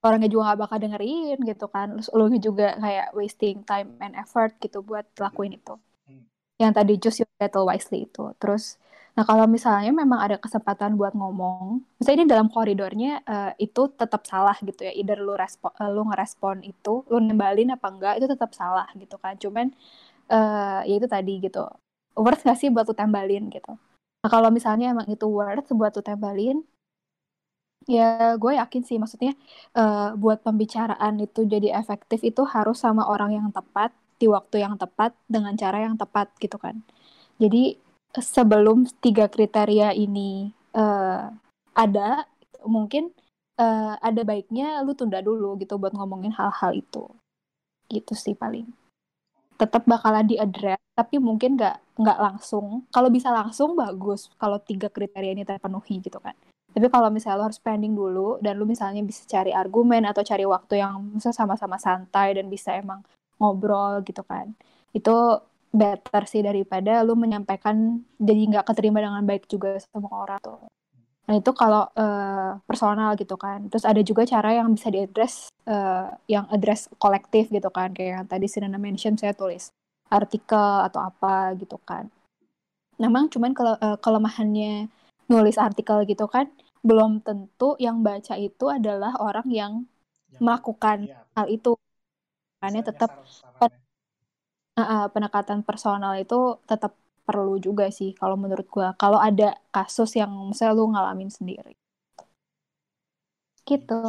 [0.00, 1.92] Orangnya juga gak bakal dengerin gitu kan.
[1.92, 5.76] Terus lu juga kayak wasting time and effort gitu buat lakuin itu.
[6.08, 6.24] Hmm.
[6.56, 8.32] Yang tadi choose your battle wisely itu.
[8.40, 8.80] Terus
[9.16, 14.22] Nah, kalau misalnya memang ada kesempatan buat ngomong, misalnya ini dalam koridornya eh, itu tetap
[14.30, 14.92] salah gitu ya.
[14.94, 19.16] Either lu respon, eh, lu ngerespon itu, lu nembalin apa enggak, itu tetap salah gitu
[19.22, 19.34] kan.
[19.42, 19.66] Cuman
[20.32, 21.60] eh ya itu tadi gitu.
[22.18, 23.72] Worth gak sih buat lu tembalin gitu.
[24.22, 26.58] Nah, kalau misalnya emang itu worth buat lu tembalin,
[27.88, 29.32] ya gue yakin sih maksudnya
[29.76, 33.90] eh, buat pembicaraan itu jadi efektif itu harus sama orang yang tepat
[34.20, 36.84] di waktu yang tepat dengan cara yang tepat gitu kan.
[37.42, 37.80] Jadi
[38.18, 41.22] sebelum tiga kriteria ini eh,
[41.74, 42.26] ada
[42.66, 43.14] mungkin
[43.54, 47.06] eh, ada baiknya lu tunda dulu gitu buat ngomongin hal-hal itu.
[47.86, 48.66] Gitu sih paling.
[49.60, 52.82] Tetap bakalan diadres tapi mungkin nggak nggak langsung.
[52.90, 54.32] Kalau bisa langsung bagus.
[54.40, 56.34] Kalau tiga kriteria ini terpenuhi gitu kan.
[56.70, 60.46] Tapi kalau misalnya lu harus pending dulu dan lu misalnya bisa cari argumen atau cari
[60.46, 63.02] waktu yang misalnya sama-sama santai dan bisa emang
[63.42, 64.54] ngobrol gitu kan.
[64.94, 70.58] Itu better sih daripada lu menyampaikan jadi nggak keterima dengan baik juga sama orang tuh.
[71.30, 73.70] Nah itu kalau uh, personal gitu kan.
[73.70, 77.94] Terus ada juga cara yang bisa diadres uh, yang address kolektif gitu kan.
[77.94, 79.70] Kayak yang tadi Sinana mention saya tulis
[80.10, 82.10] artikel atau apa gitu kan.
[82.98, 84.90] Memang cuman kele uh, kelemahannya
[85.30, 86.50] nulis artikel gitu kan
[86.80, 89.72] belum tentu yang baca itu adalah orang yang,
[90.32, 91.76] Yang- melakukan iya, hal itu.
[92.60, 93.10] Makanya tetap.
[94.84, 98.96] Uh, pendekatan personal itu tetap perlu juga sih kalau menurut gua.
[98.98, 101.78] Kalau ada kasus yang misalnya lu ngalamin sendiri.
[103.62, 104.02] Gitu.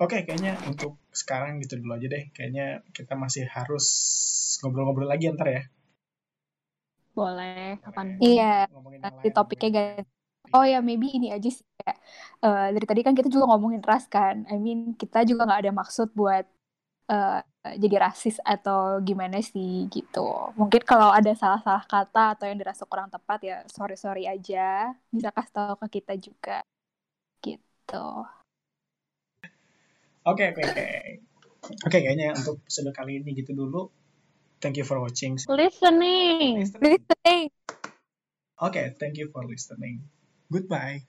[0.00, 2.32] Oke, kayaknya untuk sekarang gitu dulu aja deh.
[2.32, 3.84] Kayaknya kita masih harus
[4.64, 5.62] ngobrol-ngobrol lagi ntar ya.
[7.12, 8.16] Boleh, kapan?
[8.16, 8.64] Iya,
[9.02, 10.02] nanti lain, topiknya ganti.
[10.02, 10.18] lain.
[10.56, 11.98] Oh ya, maybe ini aja sih kayak
[12.42, 14.48] eh, dari tadi kan kita juga ngomongin ras kan.
[14.48, 16.48] I mean, kita juga nggak ada maksud buat
[17.10, 17.40] eh,
[17.76, 20.54] jadi rasis atau gimana sih gitu.
[20.56, 24.94] Mungkin kalau ada salah-salah kata atau yang dirasa kurang tepat ya sorry-sorry aja.
[25.12, 26.64] Bisa kasih tahu ke kita juga.
[27.44, 28.06] Gitu.
[30.24, 30.88] Oke, oke, oke.
[31.60, 33.92] Oke, kayaknya untuk episode kali ini gitu dulu.
[34.60, 35.36] Thank you for watching.
[35.48, 36.64] Listening.
[36.64, 37.00] Listening.
[37.00, 37.44] Listening.
[38.60, 40.04] Oke, thank you for listening.
[40.52, 40.98] Goodbye.